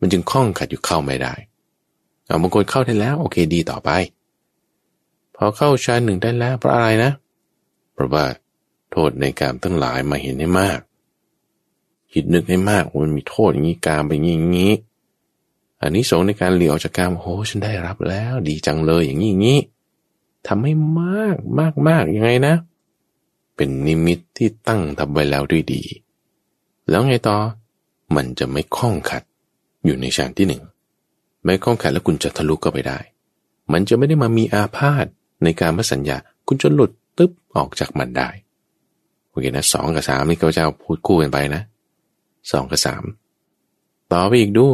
[0.00, 1.34] มันจึงคล้องขัดอยู่เข้าไม่ได้
[2.26, 3.90] เอาบางคนเข้าได้แล้ว โอเคดีต่อไป
[5.34, 7.12] พอเข้าฌานหนึ่งได้แล้วเพราะอะไรนะ
[7.92, 8.24] เพราะว่า
[8.90, 10.78] โทษในกามทั้งหลายมาเห็นให้มาก
[12.12, 14.72] คิดนึกให้มากมันมีโทษอย่างนี้กามไปอย่างนี้
[15.82, 19.60] อันนี้สงในการเหลียวจากกามโอ้ฉันได้รับแล้ว ดีจังเลยอย่างนี้อย่างนี้
[20.46, 22.54] ทำให้มากมากมากยังไงนะ
[23.56, 25.82] เป็นนิมิตที่ตั้งทำไว้แล้วด้วยดี
[26.88, 27.36] แล้วไงต่อ
[28.16, 29.22] มันจะไม่คล้องขัด
[29.84, 30.62] อยู่ในฌานที่หนึ่ง
[31.44, 32.98] ไม่คล้องขัดแล้วคุณจะทะลุก็ไปได้
[33.72, 35.06] มันจะไม่ได้มามีอาพาธ
[35.42, 38.28] ในการมสัญญา คุณจะหลุดตึ๊บออกจากมันได้
[39.28, 41.62] โอเคนะสองกับสามนี่เขาจะพูดคู่กันไปนะ
[42.52, 43.04] สองกับสาม
[44.12, 44.66] ต่อไปอีกดู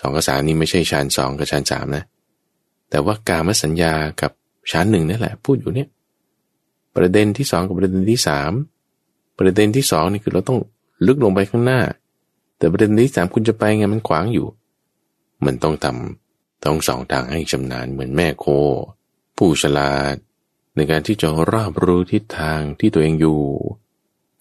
[0.00, 2.04] สองกับสามนี่ไม่ใช่ฌานสองกับฌานสามนะ
[2.90, 4.32] แต่ว่าการมสัญญากับ
[4.70, 5.88] ชั้นหนึ่งนี่แหละ พูดอยู่เนี่ย
[6.98, 8.52] ประเด็นที่สองกับประเด็นที่สาม
[9.38, 10.58] ประเด็นที่สองนี่คือเราต้อง
[11.06, 11.80] ลึกลงไปข้างหน้า
[12.58, 14.46] แต่ประเด็นที่สามคุณจะไปไงมันขวางอยู่
[15.44, 18.46] มันต้องทำต้องสองทางให้ชำนาญเหมือนแม่โค
[19.36, 20.14] ผู้ฉลาด
[20.76, 23.40] ในการที่จะรอบรู้ทิศทางที่ตัวเองอยู่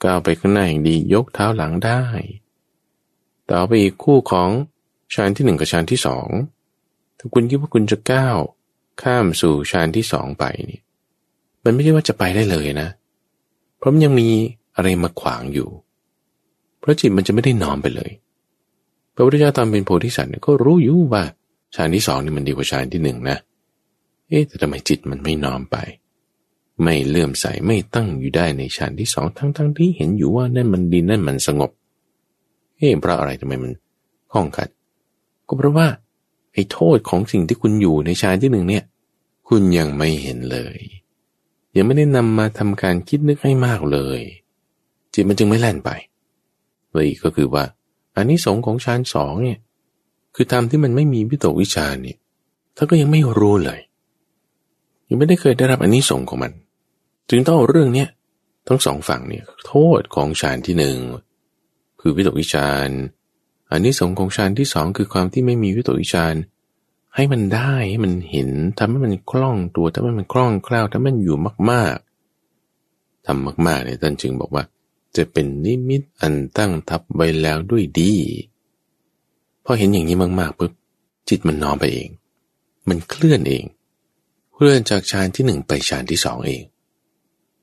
[0.04, 2.04] ก้าวไปข้างหน้าอย่างดียกเท้าหลังได้
[3.50, 4.50] ต่อไปอีกคู่ของ
[5.14, 6.28] ชั้นที่หนึ่งกับชั้นที่สอง
[7.18, 8.38] ถ้าคุณคิดว่าคุณจะก้าว
[9.02, 10.80] ข้ามสู่ฌานที่สองไปนี่
[11.68, 12.90] มันไม่ใช่ว่าจะไปได้เลยนะ
[13.78, 14.30] เพราะมันยังมี
[14.76, 15.70] อะไรมาขวางอยู่
[16.80, 18.12] เพราะจิตมันจะไม่ได้น้อมไปเลย
[19.16, 21.24] พระพุทธเจ้าตอนเป็นโพธิสัตว์ก็รู้อยู่ว่า
[21.76, 23.38] ฌานที่สองนี่มันดีกว่าฌานที่หนึ่งนะ
[24.28, 25.78] เอ๊ะแต่ทำไมจิตมันไม่น้อมไป
[26.84, 31.72] ไม่เลื่อมใสไม่ตั้งอยู่ได้ในฌานที่สองทั้งๆทที่เห็นอยู่ว่านั่นมันดีนั่นมันสงบ
[32.78, 33.72] เอ๊ะเพราะอะไรทำไมมัน
[34.32, 34.70] ข้องขัด
[35.48, 35.88] ก็เพราะว่า
[36.54, 38.84] ไอ้โทษของสิ่งที่คุณอยู่ในฌานที่หนึ่งเนี่ย
[39.48, 40.80] คุณยังไม่เห็นเลย
[41.78, 44.22] ยังไม่ได้นำมาทำการคิดนึกให้มากเลย
[45.14, 45.90] จิตมันจึงไม่แล่นไป
[46.92, 47.64] เลยก็คือว่า
[48.16, 49.60] อันนี้สงของฌานสองเนี่ย
[50.36, 52.18] คือทำที่มันไม่มีวิตกวิชาเนี่ย
[52.76, 53.80] ท่านก็ยังไม่รู้เลย
[55.10, 56.52] ยังไม่ได้เคยได้รับอันนี้สงของมัน
[57.30, 58.10] จึงต้องเอาเรื่องเนี้ย
[58.68, 60.98] ทั้งสองฝั่งเนี่ยโทษของฌานที่หนึ่ง
[62.00, 62.68] คือวิตกวิชา
[63.72, 66.34] อันนี้สงของฌานที่สองคือความที่ไม่มีวิตกวิจาร
[67.18, 71.38] ให้มันได้ให้มันเห็นทำให้มันคล่องตัวทำให้มันคล่องแคล่วทำให้มันอยู่
[71.72, 71.96] มาก
[72.62, 74.64] ๆทำมากๆเนี่ยท่านจึงบอกว่า
[75.16, 78.14] จะเป็นนิมิตอันตั้งทับไว้แล้วด้วยดี
[79.66, 80.72] พอเห็นอย่างนี้มากๆปุ๊บ
[81.30, 82.10] จิตมันน้อมไปเอง
[82.90, 83.64] มันเคลื่อนเอง
[84.54, 86.62] เคลื่อนจากฌานที่หนึ่งไปฌานที่สองเอง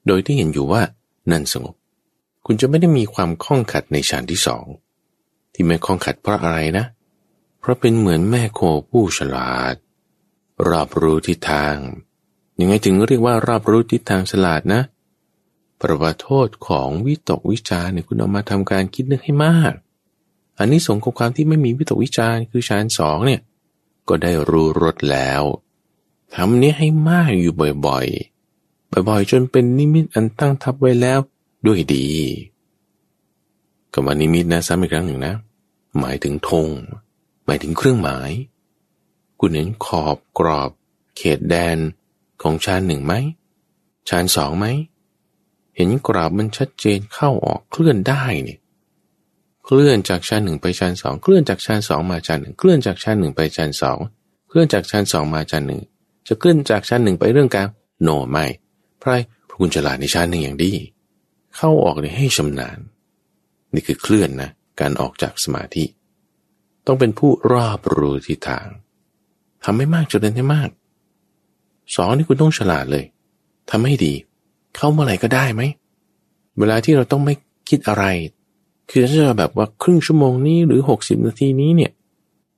[0.07, 0.83] โดยที่เห็นอยู่ว่า
[1.31, 1.75] นั่นสงบ
[2.47, 4.65] คุณจะไม่ได้มีความคล่องขัดในฌานที่สอง
[5.55, 8.61] ที่ไม่คล้องขัดเพราะอะไรนะเพราะเป็นเหมือนแม่โค
[8.91, 9.75] ผู้ฉลาด
[10.69, 11.77] รอบรู้ทิศทาง
[12.61, 14.81] ยังไงถึงเรียกว่ารอบรู้ทิศทางฉลาดนะ
[15.81, 19.73] ประวัติโทษของวิตกวิจารเนี่ยคุณเอามาทำการคิดนึกให้มาก
[20.59, 23.41] อันนี้สงของความที่ไม่มีวิตกวิจารคือฌานสองเนี่ย
[24.09, 25.43] ก็ได้รู้รสแล้ว
[26.35, 27.55] ทำนี้ให้มากอยู่
[27.87, 31.19] บ่อยๆ บ่อยๆ จนเป็นนิมิตอันตั้งทับไว้แล้ว
[31.67, 32.09] ด้วยดี
[33.93, 35.35] คำว่านิมิตนะซ้ำอีกครั้งหนึ่งนะ
[35.99, 36.69] หมายถึงธง
[37.45, 38.31] หมายถึงเครื่องหมาย
[39.41, 40.71] คุณเห็นขอบกรอบ
[41.17, 41.77] เขตแดน
[42.43, 43.15] ของชานหนึ่งไหม
[44.09, 44.67] ชานสองไหม
[45.77, 48.59] เห็นกรอบมันชัดเจนเข้าออกเคลื่อนได้เนี่ย
[49.65, 53.99] เคลื่อนจากชั้นหนึ่งไปชั้นสองเคลื่อนจากชั้นสองมาชั้นหนึ่งเคลื่อนจากชั้นหนึ่งไปชั้นสอง
[54.49, 55.83] เคลื่อนจากชั้นสองมาชั้นหนึ่ง
[56.27, 57.67] จะเคลื่อนจากชั้นหนึ่งไปเรื่องการ
[58.03, 58.45] โนไม่
[58.99, 59.13] เพราะ
[59.49, 60.73] พระคุณฉลาดในชั้นหนึ่งอย่างดี
[61.57, 62.79] เข้าออกเลยให้ชำนาญ
[63.75, 65.85] นี่คือเคลื่อนนะการออกจากสมาธิ
[66.87, 68.67] ต้องเป็นผู้รอบรู้ทิศทาง
[69.65, 70.71] ทำให้มากจนได้มาก
[71.95, 73.05] สองนี่คุณต้องฉลาดเลย
[73.71, 74.15] ทำให้ดี
[74.75, 75.63] เข้าเมื่อไหร่ก็ได้ไหม
[76.59, 77.35] เวลาที่เราต้องไม่
[77.69, 78.05] คิดอะไร
[78.91, 81.93] คือฉันจะแบบว่าครึ่งชั่วโมงนี้หรือหกสิบนาทีนี้เนี่ย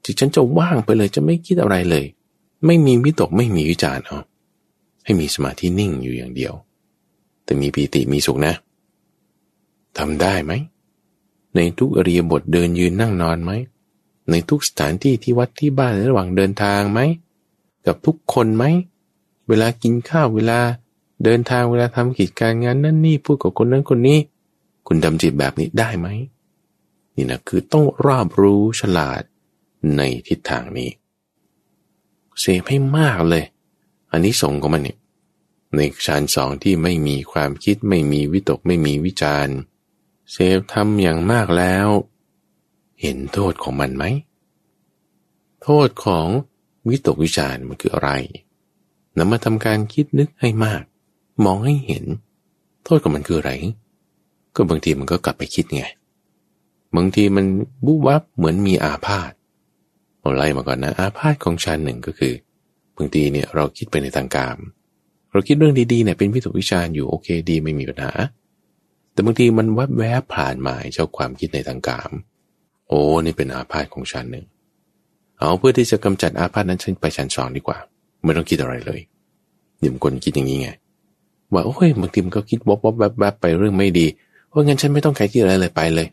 [0.04, 2.04] จิตฉันจะว่างไปเลยจะไม่คิดอะไรเลย
[2.66, 4.18] ไม่มีวิตกไม่มีวิจารณ์เอา
[5.04, 6.52] ให้มีสมาธินิ่งอยู่อย่างเดียว
[7.44, 8.54] แต่มีปีติมีสุขนะ
[9.98, 10.52] ทำได้ไหม
[11.54, 13.52] ในทุกอริยบทเดินยืนนั่งนอนไหม
[14.30, 17.00] ในทุกสถานที่ที่วัดที่บ้านระหว่างเดินทางไหม
[17.86, 18.64] กับทุกคนไหม
[19.48, 20.60] เวลากินข้าวเวลา
[21.24, 24.18] เดินทางเวลาทำกิจการงานนั่นนี่พูดกับคนนั้นคนนี้
[24.86, 26.08] คุณทำจิตแบบนี้ได้ไหม
[27.14, 29.22] นี่นะคือต้องรอบรู้ฉลาด
[29.96, 30.90] ในทิศทางนี้
[32.40, 33.44] เสพให้มากเลย
[34.10, 34.98] อันนี้สงของมันเนี่ย
[35.76, 39.56] ในฌานสองที่ไม่มีความคิดไม่มีวิตกไม่มีวิจารณ์
[40.32, 41.88] เสพทำอย่างมากแล้ว
[43.02, 44.04] เห็นโทษของมันไหม
[45.62, 46.26] โทษของ
[46.88, 48.10] วิตกวิจารมันคืออะไร
[49.16, 50.82] นำมาทำการคิดนึกให้มาก
[51.44, 52.04] มองให้เห็น
[52.84, 53.52] โทษของมันคืออะไร
[54.54, 55.82] ก็บางทีมันก็กลับไปคิดไง
[56.96, 57.46] บางทีมัน
[57.84, 59.32] บุบวับเหมือนมีอาพาธ
[60.20, 62.34] เอาไล่มาก่อนนะ อาพาธของชานหนึ่งก็คือ
[62.96, 64.56] บางทีเนี่ยเราคิดไปในทางการ
[65.32, 68.12] เราคิดเรื่องดีๆเนี่ยเป็นวิตกวิจารอยู่โอเคดีไม่มีปัญหา
[69.12, 72.08] แต่บางทีมันวับแวบผ่านมาเจ้าความคิดในทางการ
[72.88, 74.44] โอ้นี่เป็นอาพาธของชานหนึ่ง
[75.38, 77.78] เอาเพื่อที่จะกำจัดอาพาธนั้นฉันไปชั้นสองดีกว่า
[78.24, 79.00] ไม่ต้องคิดอะไรเลย
[79.82, 80.68] ยิ่งคนคิดอย่างนี้ไง
[81.52, 84.06] ว่าโอ้ยบางทีมันก็คิดวบวบแบบแบบไปเรื่องไม่ดี
[84.48, 86.08] เพราะงั้นฉันไม่ต้องใครคิดอะไรเลยไปเลย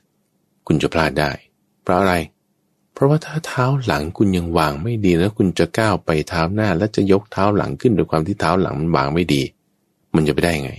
[0.68, 1.32] คุณจะพลาดได้
[1.84, 2.14] เพราะอะไร
[2.94, 9.42] เพราะว่าถ้าเท้าหลังคุณยังวางไม่ดีแล้วคุณจะก้าวไปเท้าหน้า แล้วจะยกเท้าหลังขึ้นด้วยความที่เท้าหลังมันวางไม่ดี
[10.16, 10.74] มันจะไปได้ไง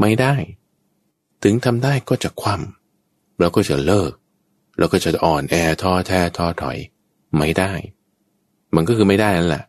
[0.00, 0.34] ไม่ได้
[1.42, 4.12] ถึงทำได้ก็จะคว่ำแล้วก็จะเลิก
[4.80, 6.78] แล้วก็จะอ่อนแอท้อแท้ท้อถอย
[7.36, 7.72] ไม่ได้
[8.74, 9.64] มันก็คือไม่ได้นั่นแหละ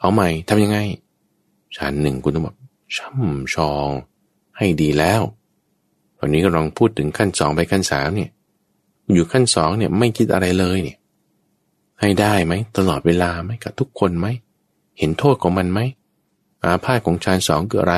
[0.00, 0.78] เอาใหม่ทำยังไง
[1.76, 2.56] ชั้นหนึ่งคุณต้องแบบ
[2.96, 3.88] ช่ำชอง
[4.56, 5.22] ให้ดีแล้ว
[6.18, 8.30] ตอนนี้ก็ลองพูดถึงขั้นสองไปขั้นสามเนี่ย
[9.14, 10.98] อยู่ขั้นสองเนี่ยไม่คิดอะไรเลยเนี่ย
[12.00, 14.26] ให้ได้ไหมตลอดเวลาไหมกับทุกคนไหม
[14.98, 15.80] เห็นโทษของมันไหม
[16.62, 17.96] อาพาธของชานสองคืออะไร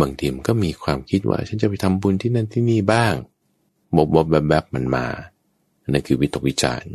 [0.00, 3.14] บางทีมันก็มีความคิดว่า ฉันจะไปทำบุญที่นั่นที่นี่บ้าง
[3.96, 5.06] บบบบแบบแบบมันมา
[5.92, 6.92] นั่นคือวิตกวิจารณ์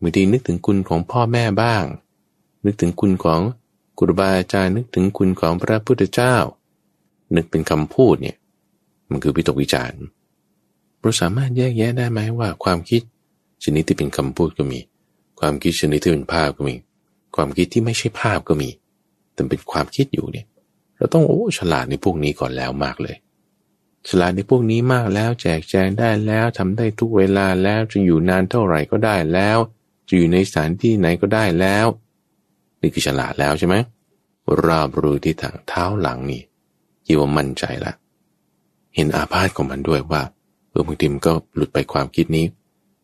[0.00, 1.84] บางทีนึกถึงคุณของพ่อแม่บ้าง
[2.64, 3.40] นึกถึงคุณของ
[3.98, 6.36] ครูบาอาจารย์นึกถึงคุณของพระพุทธเจ้า
[7.36, 8.36] นึกเป็นคำพูดเนี่ย
[9.10, 10.00] มันคือวิตกวิจารณ์
[11.00, 13.02] เราสามารถแยกแยะได้ไหมว่า ความคิด
[13.64, 14.80] ชนิดที่เป็นคำพูดก็มี
[15.40, 16.76] ความคิดชนิดที่เป็นภาพก็มี
[17.36, 18.68] ความคิดที่ไม่ใช่ภาพก็มี
[19.34, 20.46] แต่เป็นความคิดอยู่เนี่ย
[20.96, 23.16] เราต้องโอ้ฉลาดในพวกนี้ก่อนแล้วมากเลย
[24.08, 29.58] ฉลาดในพวกนี้มากแล้วแจกแจงได้แล้วทำได้ทุกเวลาแล้วจะอยู่นานเท่าไหร่ก็ได้แล้ว
[30.08, 31.86] จะอยู่ในสถานที่ไหนก็ได้แล้ว
[32.80, 33.76] นี่คือฉลาดแล้วใช่ไหม
[34.64, 36.42] ราบรู้ที่ทางเท้าหลังนี่
[37.06, 37.92] ยิ่ว่ามั่นใจละ
[38.94, 40.22] เห็นอาพาธของมันด้วยว่า
[40.70, 42.46] เออบางทีมันก็หลุดไปความคิดนี้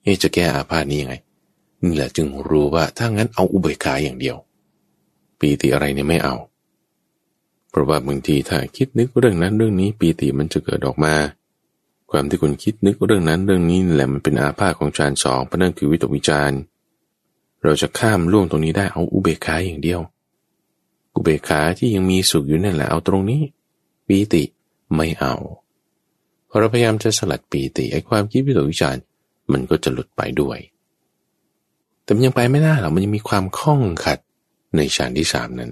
[0.03, 1.15] เอ๊จะแก้อาพาธนี้ยังไง
[1.83, 4.37] นี่แหละจึงรู้ว่าถ้างั้นเอาอุเบกขาอย่างเดียว
[5.39, 6.35] ปีติอะไรเนี่ยไม่เอา
[7.75, 11.15] เพราะว่าบางทีถ้าคิดนึกเรื่องนั้นเรื่องนี้ปีติมันจะเกิดออกมา
[12.11, 16.53] ความที่คุณคิดนึกเรื่องนั้นเรื่องนี้แหละมันเป็นอาภาธของฌานสองเพราะนั่นคือวิตกวิจาร
[17.65, 20.01] เราจะข้ามล่วงตรงนี้ได้เอาอุเบกขาอย่างเดียว
[21.15, 23.43] อุเบกขาที่ยังมีสุขอยู่นั่นแหละเอาตรงนี้
[24.07, 24.43] ปีติ
[24.95, 25.35] ไม่เอา
[26.49, 28.97] พอเราพยายามจะสลัดปีติไอ้ความคิดวิตกวิจาร
[29.53, 30.59] มันก็จะหลุดไปด้วย
[32.03, 34.19] แต่มันยังไปไม่ได้หรอกมันยังมีความคล่องขัด
[34.77, 35.71] ในฌานที่สามนั้น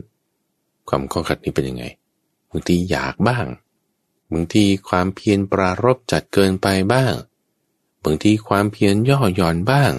[0.88, 1.84] ความคล่องขัดนี้เป็นยังไง
[2.50, 3.46] บางทีอยากบ้าง
[4.32, 7.12] บางทีความเพียรปรารบจัดเกินไปบ้าง
[8.04, 9.92] บางทีความเพียรย่อหย่อนบ้าง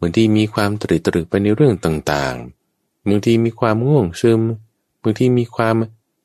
[0.00, 4.40] บางทีมีความตรึกตรึกไปในเรื่องต่างๆบางทีมีความง่วงซึม
[5.02, 5.74] บางทีมีความ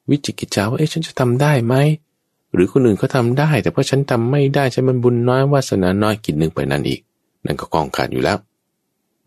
[0.10, 1.76] วิจิกิจฉาว่าเอ๊ะฉันจะทำได้ไหม
[2.54, 7.00] หรือคนอื่นเขาทาได้ แต่เพราะฉันทำไม่ได้ฉันมันบุญน้อยวาสนาน้อยกินหนึ่งไปนั่นอีก
[7.46, 8.38] นั่นก็กองขาดอยู่แล้ว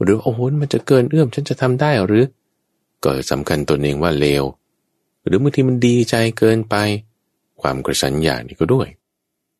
[0.02, 2.24] หรือโอ้โหมันจะเกินเอื้อมฉันจะทำได้หรือ
[3.04, 4.44] ก็สำคัญตัวเองว่าเลว
[5.24, 6.76] หรือบางทีมันดีใจเกินไป
[7.60, 8.88] ความกระสันอย่างนี้ก็ด้วย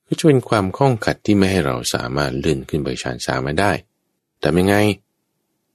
[0.07, 3.72] ก็จะเป็นความข้องขัดที่ไม่ให้เราสามารถเลื่อนขึ้นไปฌานสามาได้
[4.41, 4.76] แต่ยังไง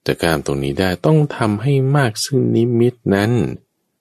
[0.06, 3.32] จะการตรงนี้ได้ต้องทำให้มากซึ่งนิมิตนั้น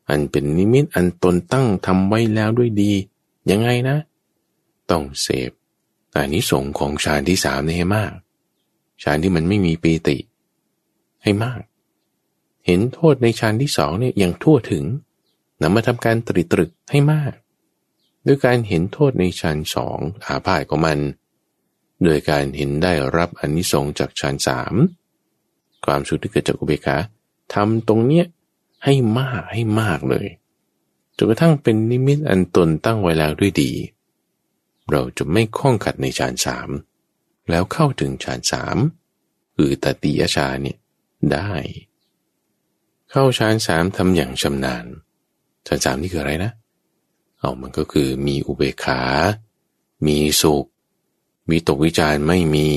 [0.08, 2.92] อันเป็นนิมิตอันตนตั้งทำไว้แล้วด้วยดี
[3.50, 3.96] ยังไงนะ
[4.90, 5.50] ต้องเสพ
[6.14, 8.12] อันนี้สงของฌานที่สามนี่ให้มาก
[9.02, 10.16] ฌานที่มันไม่มีปีติ
[11.22, 11.60] ให้มาก
[12.70, 14.84] ห็นโทษในฌานที่สองเนี่ยยังทั่วถึง
[15.62, 17.32] นำมาทำการตริตรึกให้มาก
[18.26, 20.98] ด้วยการเห็นโทษในฌานสองอาภายของมัน
[22.04, 24.74] โดยการเห็นได้รับอนนิสงส์จากฌานสาม
[25.84, 26.96] ความสุขที่เกิดจากอุเบกขา
[27.54, 28.26] ทำตรงเนี้ย
[28.84, 30.26] ให้มากให้มากเลย
[31.16, 33.72] จนกระทั่งเป็นนิมิตอันตนตั้งไว้แล้วด้วยดี
[34.90, 36.68] เราจะไม่ข้องขัดในฌานสาม
[37.50, 38.76] แล้วเข้าถึงฌานสาม
[39.56, 40.78] คือตติยฌานเนี่ย
[41.32, 41.52] ได้
[43.10, 44.86] เข้าฌานสามทำอย่างชำนาญ
[45.66, 46.52] ฌานสามนี่คืออะไรนะ
[47.38, 49.00] เอามันก็คือมีอุเบกขา
[50.06, 50.66] มีสุข
[51.50, 52.68] วิตกวิจารไม่มี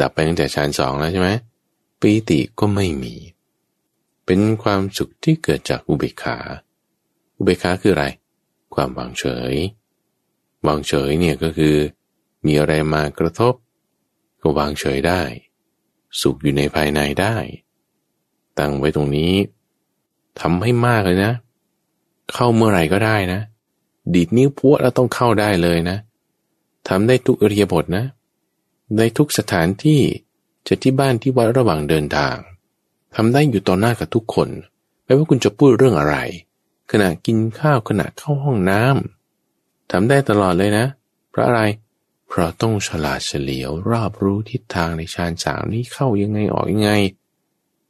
[0.00, 1.30] ดับไปตั้งแต่ฌานสองแล้วใช่ไหม
[2.00, 3.14] ปีติก็ไม่มี
[4.24, 6.38] เป็นความสุขที่เกิดจากอุเบกขา
[7.36, 8.06] อุเบกขาคืออะไร
[8.74, 9.54] ความวางเฉย
[10.66, 11.76] วางเฉยเนี่ยก็คือ
[12.46, 13.54] มีอะไรมากระทบ
[14.42, 15.22] ก็วางเฉยได้
[16.20, 17.36] สุขอยู่ในภายในได้
[18.58, 19.32] ตั้งไว้ตรงนี้
[20.40, 21.32] ทำให้มากเลยนะ
[22.32, 23.40] เข้าเมื่อไหร่ก็ได้นะ
[24.14, 25.96] ดีดนิ้วพัวแล้วต้องเข้าได้เลยนะ
[26.88, 28.04] ทำได้ทุกอริยบทนะ
[28.96, 30.00] ในทุกสถานที่
[30.66, 32.36] จะที่บ้านที่วัดระหว่างเดินทาง
[33.16, 34.48] ทำได้อยู่ต่อหน้ากับทุกคน
[35.04, 36.16] ไม่ว่าคุณจะพูดเรื่องอะไร
[36.90, 40.86] ขณะกินข้าวขณะเข้าห้องน้ำทำได้ตลอดเลยนะ
[41.30, 41.62] เพราะอะไร
[42.28, 46.90] เพราะต้องฉลาดเฉลียวรอบรู้ทิศทางในฌานสามนี้เข้ายังไงออกยังไง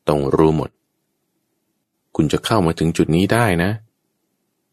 [0.09, 0.70] ต้องรู้หมด
[2.16, 3.70] คุณจะเข้ามาถึงจุดนี้ได้นะ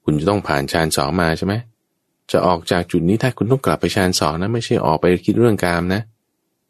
[0.04, 1.54] คุณจะต้องผ่านฌานสองมาใช่ไหม
[2.32, 6.02] จะออกจากจุดนี้ถ้าคุณต้องกลับไปฌานสองนะ ไม่ใช่ออกไปคิดเรื่องกามนะ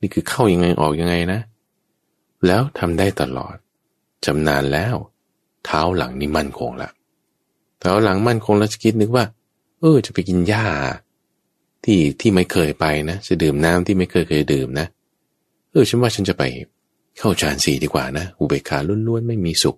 [0.01, 1.39] นี่คือเข้ายังไงออกยังไงนะ
[2.47, 3.55] แล้วทำได้ตลอด
[4.25, 4.95] จำนานแล้ว
[5.65, 6.89] เท้าหลังนี่มั่นคงละ
[7.79, 9.25] เท้าหลังมั่นคงแล้วจะคิดนึกว่า
[9.79, 10.65] เออ จะไปกินหญ้า
[11.83, 14.87] ที่ที่ไม่เคยไปนะ จะดื่มน้ำที่ไม่เคยเคยดื่มนะ
[15.71, 16.43] เออฉันว่าฉันจะไป
[17.19, 19.75] เข้าฌานสี่ดีกว่านะ อุเบกขาล้วนๆไม่มีสุข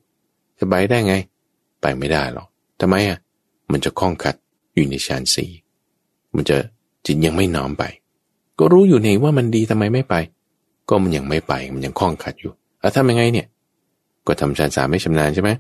[0.60, 1.16] จะไปได้ไง
[1.82, 2.48] ไปไม่ได้หรอก
[2.82, 3.18] ทำไมอะ
[3.72, 4.36] มันจะคล้องขัด
[4.74, 5.52] อยู่ในฌานสี่
[6.36, 6.58] มันจะ
[7.06, 7.84] จิตยังไม่น้อมไป
[8.60, 10.16] ก็รู้อยู่เองว่ามันดีทำไมไม่ไป
[10.90, 13.48] ก็มันยังไม่ไปมันยังคล้องขัดอยู่แล้วทำยังไงเนี่ย
[14.28, 15.52] ก็ทำฌานสามไม่ชำนาญใช่ไหม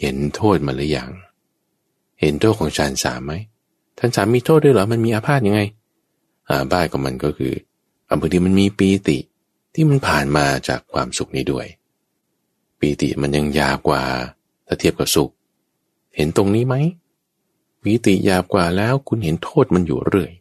[0.00, 1.10] เห็นโทษมาหรือยัง
[2.20, 3.34] เห็นโทษของฌานสามไหม
[3.98, 5.60] ท่านสามมีโทษด้วยเหรอมันมีอาพาธยังไง
[6.48, 7.52] อาบ้าของมันก็คือ
[8.08, 9.18] อบางทีมันมีปีติ
[9.78, 11.66] ที่มันผ่านมาจากความสุขนี้ด้วย
[12.78, 14.02] ปีติมันยังยาวกว่า
[14.66, 15.30] ถ้าเทียบกับสุข
[16.16, 16.76] เห็นตรงนี้ไหม
[17.82, 20.32] ปีติยาวกว่าแล้วคุณเห็นโทษมันอยู่เรื่อย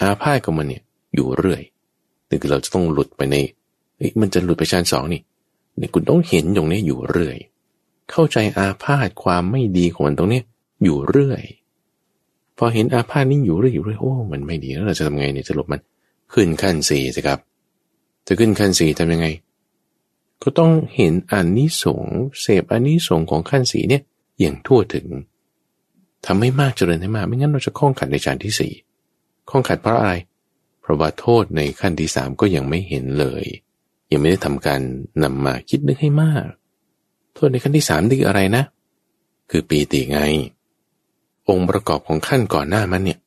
[0.00, 0.82] อาพาธกับมันเนี่ย
[1.14, 1.62] อยู่เรื่อย
[2.28, 3.36] นี่คือเราจะต้องหลุดไปใน
[4.20, 5.20] มันจะหลุดไปชั้นสองนี่
[5.80, 7.36] นี่คุณต้องเห็นตรงนี้อยู่เรื่อย
[8.10, 10.40] เข้าใจอาพาธความไม่ดีของมันตรงนี้
[10.84, 11.42] อยู่เรื่อย
[12.58, 15.80] พอเห็นอาพาธนี่อยู่เรื่อยอยู่เรื่อยโอ้ มันไม่ดีแล้วเราจะทำไงเนี่ยจะหลบมัน
[16.32, 17.38] ขึ้นขั้นสี่สิครับ
[18.32, 19.26] จะขึ้นขั้นสีทำยังไง
[20.42, 22.04] ก็ต้องเห็นอันนิสง
[22.40, 24.02] เสพอันนิสงของขั้นสีเนี่ย
[24.40, 25.06] อย่างทั่วถึง
[26.26, 28.72] ทำให้มากเจริญให้มาก ไม่งั้นเราจะคล้องขัดในฌานที่สี่
[29.48, 30.14] คล้องขัดเพราะอะไร
[30.80, 33.44] เพราะว่าโทษในขั้นที่สามก็ยังไม่เห็นเลย
[34.12, 34.80] ยังไม่ได้ทำการ
[35.22, 36.46] นำมาคิดนึกให้มาก
[37.34, 38.64] โทษในขั้นที่สามคืออะไรนะ
[39.50, 40.20] คือปีติไง
[41.48, 43.18] องค์ประกอบของขั้นก่อนหน้ามันเนี่ย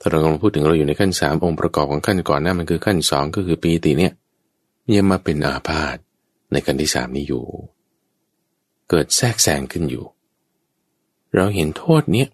[0.00, 4.12] ถ้าเรากำลังพูดถึงเราอยู่ในขั้นสามองค์ประกอบของขั้นก่อนหน้ามันคือขั้นสองก็คือปีติเนี่ย
[4.96, 5.96] ยังมาเป็นอาพาธ
[6.50, 7.44] ในขั้นที่สามนี้อยู่
[8.88, 10.04] เกิดแทรกแซงขึ้นอยู่
[11.34, 12.28] เราเห็นโทษเนี้ย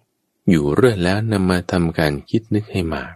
[0.49, 3.13] อยู่เรื่อยแล้วนำมาทำการคิดนึกให้มาก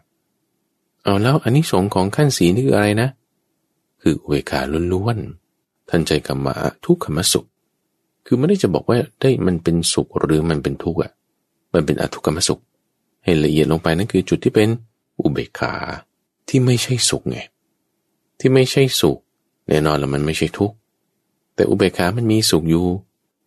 [1.03, 3.09] เอาแล้วอันนี้สงของขั้นสีนี่คืออะไรนะ
[4.01, 4.59] คืออุเวคา
[4.93, 7.47] ล้วนๆท่านใจกรรมะทุกขมสุข
[8.25, 11.11] คือไม่ได้จะบอกว่าได้มันเป็นสุขหรือมันเป็นทุกข์อะ
[11.73, 12.61] มันเป็นอทุกขมสุข
[13.23, 14.69] ให้ละเอียดลงไปนั่นคือจุดที่เป็น
[15.19, 15.73] อุเบกขา
[16.47, 17.39] ที่ไม่ใช่สุขไง
[18.39, 19.19] ที่ไม่ใช่สุข
[19.71, 20.75] แน่นอนแล้วมันไม่ใช่ทุกข์
[21.55, 22.85] แต่อุเบกขามันมีสุขอยู่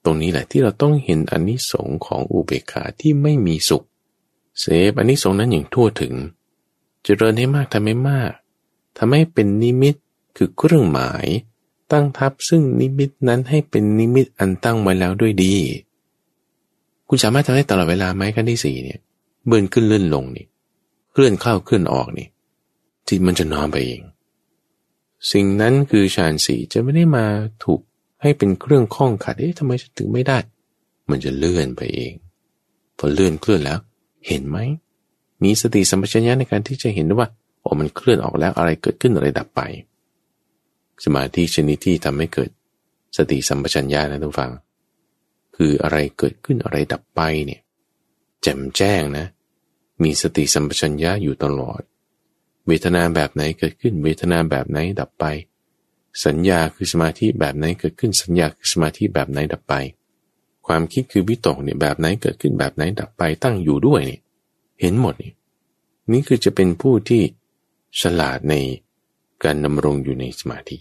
[0.04, 3.84] ตรงนี้แหละที่เราต้องเห็นอนนิสงของอุเบกขาที่ไม่มีสุข
[4.60, 6.18] เสพอนนิสงนั้นอย่างทั่วถึงจ
[7.02, 8.32] เจริญให้มากทำให้มาก
[8.98, 9.94] ทำให้เป็นนิมิต
[10.36, 11.26] คือเครื่องหมาย
[11.92, 15.54] ตั้งทับซึ่งนิมิตนั้นให้เป็นนิมิตอันตั้งไว้แล้วด้วยดี
[17.08, 19.00] คุณสามารถทำได้ตลอดเวลาไหมขั้นที่สี่เนี่ย
[19.46, 20.46] เบื่อขึ้นเลื่อนลงนี่
[21.12, 22.28] เคลื่อนเข้าเคลื่อนออกนี่
[23.08, 24.02] จิตมันจะน้อมไปเอง
[25.32, 27.26] สิ่งนั้นคือฌานสีจะไม่ได้มา
[27.64, 27.80] ถูก
[28.22, 30.38] ให้เป็นเครื่องข้องขัด เอ๊ะทำไมฉันถึงไม่ได้
[31.10, 32.14] มันจะเลื่อนไปเอง
[32.98, 33.78] พอเลื่อนเคลื่อนแล้ว
[34.26, 34.58] เห็นไหม
[35.42, 37.26] มีสติสัมปชัญญะในการที่จะเห็นว่า
[37.60, 39.60] โอ้มันเคลื่อนออกแล้วอะไรเกิดขึ้นอะไรดับไป
[41.04, 42.50] สมาธิชนิดที่ทำให้เกิด
[43.16, 44.50] สติสัมปชัญญะนะทุกฟัง
[45.56, 47.60] คืออะไรเกิดขึ้นอะไรดับไปเนี่ย
[48.42, 49.26] แจ่มแจ้งนะ
[50.02, 51.80] มีสติสัมปชัญญะอยู่ตลอด
[52.66, 55.24] เวทนาแบบไหนเกิดขึ้น เวทนาแบบไหนดับไป
[56.26, 59.74] สัญญาคือสมาธิแบบไหนเกิดขึ้น สัญญาคือสมาธิแบบไหนดับไป
[60.66, 64.20] ความคิดคือวิตกเนี่ยแบบไหนเกิดขึ้นแบบไหนดับไปตั้งอยู่ด้วยเนี่ย
[64.80, 65.32] เห็นหมดนี่
[66.12, 67.22] นี่คือจะเป็นผู้ที่
[68.00, 68.54] ฉลาดใน
[69.44, 70.78] การดำรงอยู่ในสมาธิ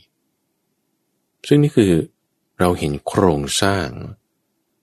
[1.48, 1.92] ซึ่งนี่คือ
[2.60, 3.88] เราเห็นโครงสร้าง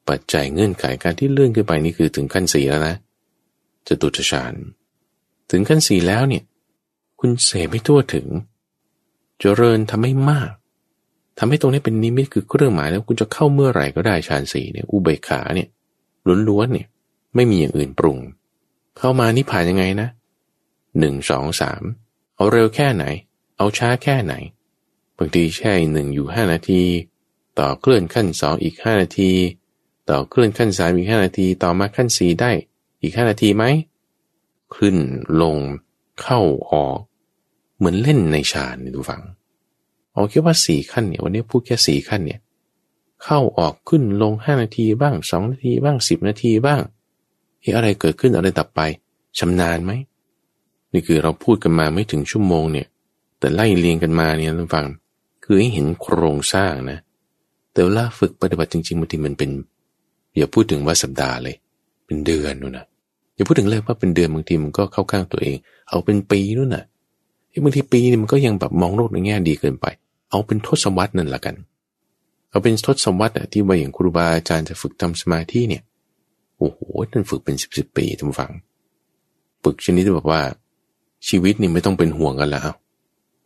[0.08, 2.96] ปัจจัยเงื่อนไขการที่เลื่อนขึ้นไปนี่คือถึงขั้นสี่แล้วนะ
[3.88, 4.54] จะตุจฌาน
[5.50, 6.42] ถึงขั้นสี่แล้วเนี่ย
[7.20, 8.26] คุณเสพไม่ทั่วถึง
[9.40, 10.52] เจริญทำให้มาก
[11.38, 15.68] ทำให้ตรงนี้เป็นนิมิตคือเครื่องหมายแล้วคุณจะเข้าเมื่อไหร่ก็ได้ฌานสี่เนี่ยอุเบกขาเนี่ย
[16.48, 16.88] ล้วนๆเนี่ย
[17.34, 18.18] ไม่มีอย่างอื่นปรุง
[18.98, 20.08] เข้ามานี่ผ่านยังไงนะ
[20.98, 21.82] หนึ่งสองสาม
[22.36, 23.04] เอาเร็วแค่ไหน
[23.56, 24.34] เอาช้าแค่ไหน
[25.16, 26.82] บางทีแช่หนึ่งอยู่ห้านาที
[27.58, 29.32] ต่อเคลื่อนขั้นสองอีกห้านาที
[30.10, 32.52] ต่อเคลื่อนขั้นสามอีกห้านาที ต่อมาขั้นสี่ได้
[33.02, 33.64] อีกห้านาทีไหม
[34.76, 34.96] ขึ้น
[35.42, 35.58] ลง
[36.20, 36.40] เข้า
[36.72, 36.98] ออก
[37.80, 39.22] เหมือนเล่นในฌานนี่ดูฟัง
[40.12, 42.40] เอาแค่ว่าสี่ขั้นเนี่ยวันนี้พูดแค่สี่ขั้นเนี่ย
[43.24, 46.80] เข้าออกขึ้นลงห้านาทีบ้างสองนาทีบ้างสิบนาทีบ้าง
[47.60, 48.80] เฮ้อะไรเกิดขึ้นอะไรตับไป
[49.38, 49.92] ชำนาญไหม
[50.92, 52.86] นี่คือเราพูดกันมาไม่ถึงชั่วโมงเนี่ย
[53.38, 54.86] แต่ไล่เรียงกันมาเนี่ยท่านฟัง
[55.44, 56.98] คือให้เห็นโครงสร้างนะ
[57.72, 59.50] แต่เวลาฝึกปฏิบัติจริงๆบางทีมันเป็น
[60.36, 61.56] อย่าพูดถึงว่าสัปดาห์เลย
[62.06, 62.86] เป็นเดือนนู่นนะ
[63.34, 65.56] อย่าพูดถึงเลยว่าเป็นเดือนบางทีมันก็เข้าข้างตัวเอง
[65.88, 66.84] เอาเป็นปีนู่นน่ะ
[67.62, 69.86] บางทีปีนี่มันก็ยังแบบมองโลกในแง่ดีเกินไป
[70.30, 71.56] เอาเป็นทศวรรษนั่นละกัน
[72.50, 75.82] เอาเป็นทศวรรษอะที่ว่าอย่างครูบาอาจารย์จะฝึกทำสมาธิเนี่ย
[76.58, 76.78] โอ้โห
[77.12, 78.50] นั่นฝึกเป็นสิบสิบปีท่านฟัง
[79.64, 80.42] ฝึกชนิดที่แบบว่า
[81.28, 82.62] ชีวิตนี่ไม่ต้องเป็นห่วงกันแล้ว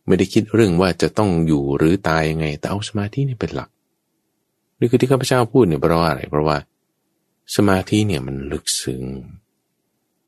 [0.07, 3.69] ไม่ได้คิดเรื่องว่าจะต้องอยู่หรือตายยังไง แต่เอาสมาธินี่เป็นหลัก
[4.79, 6.57] นี่คือที่ข้าพเจ้าพูดเนี่ยเพราะว่าอะไร เพราะว่า
[7.55, 9.03] สมาธิเนี่ยมันลึกซึ้ง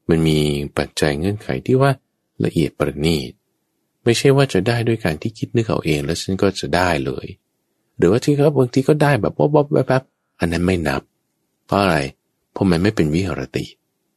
[0.09, 0.39] มันมี
[0.77, 1.91] ปัจจัยเงื่อนไขที่ว่า
[2.45, 3.31] ละเอียดประณีต
[4.07, 7.27] ไม่ใช่ว่าจะได้ด้วยการที่คิดนึกเอาเอง แล้วฉันก็จะได้เลย
[7.97, 10.03] หรือว่าที่เขาบางทีก็ได้แบบบ๊อบๆแบบ
[10.39, 11.01] อันนั้นไม่นับ
[11.65, 11.97] เพราะอะไร
[12.51, 13.65] เพราะมันไม่เป็นวิหารติ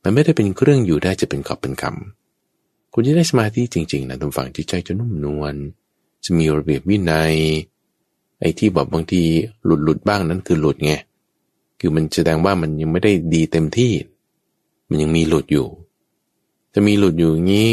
[0.03, 5.55] มันไม่ได้เป็นเครื่องอยู่ได้จะเป็นกอบเป็นคำคุณจะได้สมาธิจริงๆนะทุกฝั่งจิตใจจะนุ่มนวล
[6.25, 7.35] จะมีระเบียบวินัย
[8.41, 9.23] ไอ้ที่บอกบางที
[9.65, 10.93] หลุดหลุดบ้างนั้นคือหลุดไง
[11.81, 13.93] คือมันแสดงว่ามันยังไม่ได้ดีเต็มที่
[14.89, 15.67] มันยังมีหลุดอยู่
[16.75, 17.71] จะมีหลุดอยู่งี้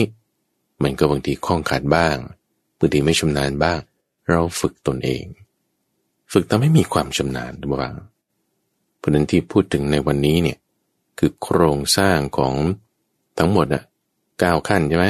[0.83, 2.17] มันก็บางทีคล้องขาดบ้าง
[2.79, 3.79] บางทีไม่ชำนาญบ้าง
[4.29, 5.23] เราฝึกตนเอง
[6.31, 7.93] ฝึกทำให้มีความชำนาญบ้าง
[8.97, 10.57] เพราะนั้นที่พูดถึงในวันนี้เนี่ย
[11.19, 12.55] คือโครงสร้างของ
[13.37, 13.83] ทั้งหมดอะ
[14.39, 15.07] เก้าขั้นใช่ไหม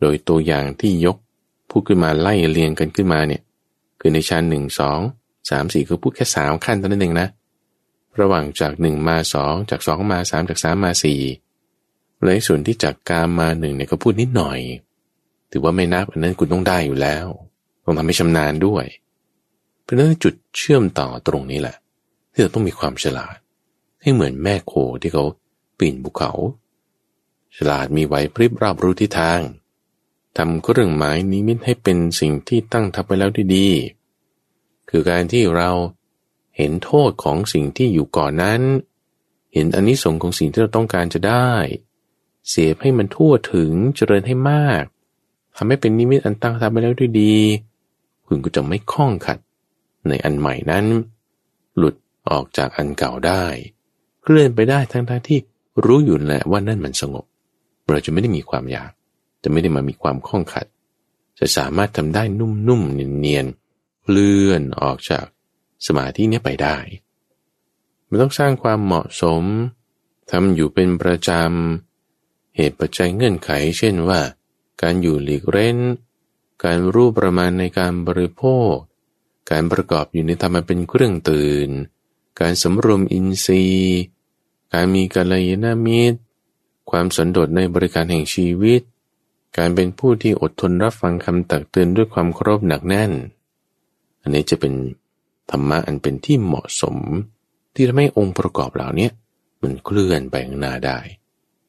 [0.00, 1.16] โดยตัวอย่างที่ยก
[1.70, 3.42] พูดขึ้นมาไล่เรียงกันขึ้นมาเนี่ย
[4.00, 5.00] คือในชั้นหนึ่งสอง
[5.50, 7.28] สามสี่คือพูดแค่สามขั้นเท่านั้นเองนะ
[8.20, 11.20] ระหว่างจากหนึ่งมาสองจากสองมาสามจากสามมาสี่
[12.24, 14.58] เลยส่วนที่จากกามมาหนึ่งเนี่ยก็พูดนิดหน่อย
[15.50, 17.26] ถือว่าไม่นับอันนั้นคุณต้องได้อยู่แล้ว
[17.84, 18.84] ต้องทำให้ชำนาญด้วย
[19.82, 21.76] เพราะนั้นจุดเชื่อมต่อตรงนี้แหละ
[22.32, 23.36] ที่เราต้องมีความฉลาด
[24.02, 25.24] ให้เหมือนแม่โคที่เขา
[25.78, 26.32] ปีนภูเขา
[27.56, 29.40] ฉลาดมีไหวพริบรอบรู้ทิศทาง
[30.36, 33.68] ทำเครื่องหมายนิมิตให้เป็นสิ่งที่ตั้งทับไปแล้วดี
[34.90, 35.70] คือการที่เรา
[36.56, 38.60] เห็นโทษของสิ่งที่อยู่ก่อนนั้น
[39.52, 41.52] เห็นอนนิสงส์ของสิ่งที่เราต้องการจะได้
[42.48, 44.84] เสียบให้มันทั่วถึงเจริญให้มาก
[45.56, 47.36] ทำให้เป็นนิมิตอันตั้งทับไปแล้วด้วยดี
[48.26, 49.38] คุณก็จะไม่คล้องขัด
[50.08, 50.84] ในอันใหม่นั้น
[51.76, 51.94] หลุด
[52.28, 53.44] ออกจากอันเก่าได้
[54.22, 55.38] เคลื่อนไปได้ทั้งๆทที่
[55.84, 57.24] รู้อยู่แหละว่านั่นมันสงบ
[57.88, 58.90] เราจะไม่ได้มีความอยาก
[59.42, 60.66] จะไม่ได้มามีความข้องขัด
[61.38, 65.24] จะสามารถทำได้นุ่มๆเนียนๆเลื่อนออกจาก
[65.86, 66.76] สมาธินี้ไปได้
[68.08, 69.42] มันต้องสร้างความเหมาะสม
[70.30, 71.95] ทำอยู่เป็นประจำ
[72.56, 74.20] เหตุปัจจัยเงื่อนไข เช่นว่า
[74.82, 75.78] การอยู่หลีกเร้น
[76.64, 78.74] การรู้ประมาณในการบริโภค
[79.50, 81.70] การประกอบอยู่ในธรรมเป็นเครื่องตื่น
[82.40, 84.00] การสำรวมอินทรีย์
[84.72, 86.18] การมีกัลยาณมิตร
[86.90, 88.80] ความสันโดษในบริการแห่งชีวิต
[89.56, 93.12] การเป็นผู้ที่อดทนรับฟังคำตักเตือนด้วยความเคารพหนักแน่น
[94.22, 94.74] อันนี้จะเป็น
[95.50, 96.96] ธรรมะอันเป็นที่เหมาะสม
[97.74, 99.08] ที่ทำให้องค์ประกอบเหล่านี้
[99.62, 100.98] มันเคลื่อนไปข้างหน้าได้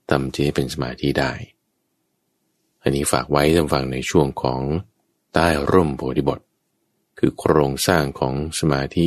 [0.09, 1.31] ทำจะให้เป็นสมาธิได้
[2.81, 4.61] อันนี้ฝากไว้ทำฟังในช่วงของ
[5.33, 6.39] ใต้ร่มโพธิบท
[7.19, 9.05] คือโครงสร้างของสมาธิ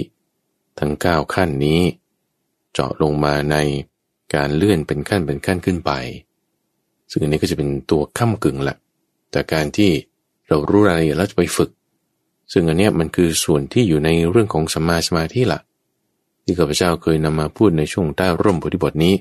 [0.79, 1.81] ทั้ง 9 ขั้นนี้
[2.73, 3.57] เจาะลงมาใน
[4.35, 5.93] การเลื่อนเป็นขั้นเป็นขั้นขึ้นไป
[7.11, 8.77] ซึ่งอันนี้ก็จะเป็นตัวข้ากึ่งละ
[9.31, 9.91] แต่การที่
[10.49, 11.71] เรารู้รายละเอียดแล้วจะไปฝึก
[12.53, 15.61] ซึ่งอันนี้มันคือส่วนที่อยู่ในเรื่องของสมาสมาธิละ
[16.45, 19.15] ที่ข้าพเจ้าเคยนำมาพูดในช่วงใต้ร่มบทบทนี้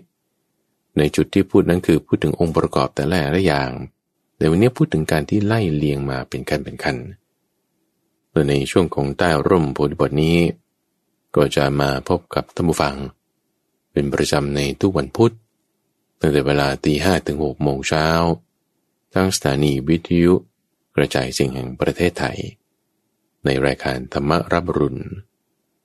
[0.98, 3.72] ในจุดที่พูดนั้นคือพูดถึงองค์ประกอบแต่ละอย่าง
[4.38, 6.98] แต่วันนี้พูดถึงการที่ไล่เลียงมาเป็นขั้นเป็นขั้น
[8.32, 10.40] โดยในช่วงของใต้ร่มบทบทนี้
[11.36, 12.96] ก็จะมาพบกับท่านผู้ฟัง
[13.92, 15.34] เป็นประจำในทุกวันพุธ
[16.20, 18.08] ตั้งแต่เวลาตีห้ถึงหกโมงเช้า
[19.14, 20.34] ทั้งสถานีวิทยุ
[20.96, 22.38] กระจายสียงแห่งประเทศไทย
[23.46, 25.04] ในรายการธรรมรับรุณ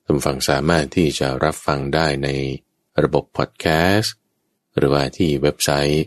[0.05, 2.29] ท่านฟังสามารถที่จะรับฟังได้ใน
[3.03, 4.15] ระบบพอดแคสต์
[4.77, 6.05] หรือว่าที่เว็บไซต์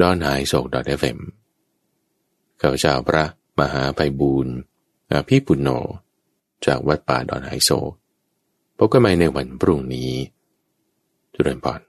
[0.00, 0.66] ดอนไฮโศก
[0.98, 1.18] .fm
[2.60, 3.24] ข้าพเจ้าพระ
[3.60, 4.54] มหาไพบูรณ์
[5.10, 5.68] อาภีปุณโญ
[6.66, 7.70] จากวัดป่าดอนไฮโซ
[8.78, 10.10] พบกันใหม่ในวันพรุ่งนี้
[11.34, 11.80] จุเรนพร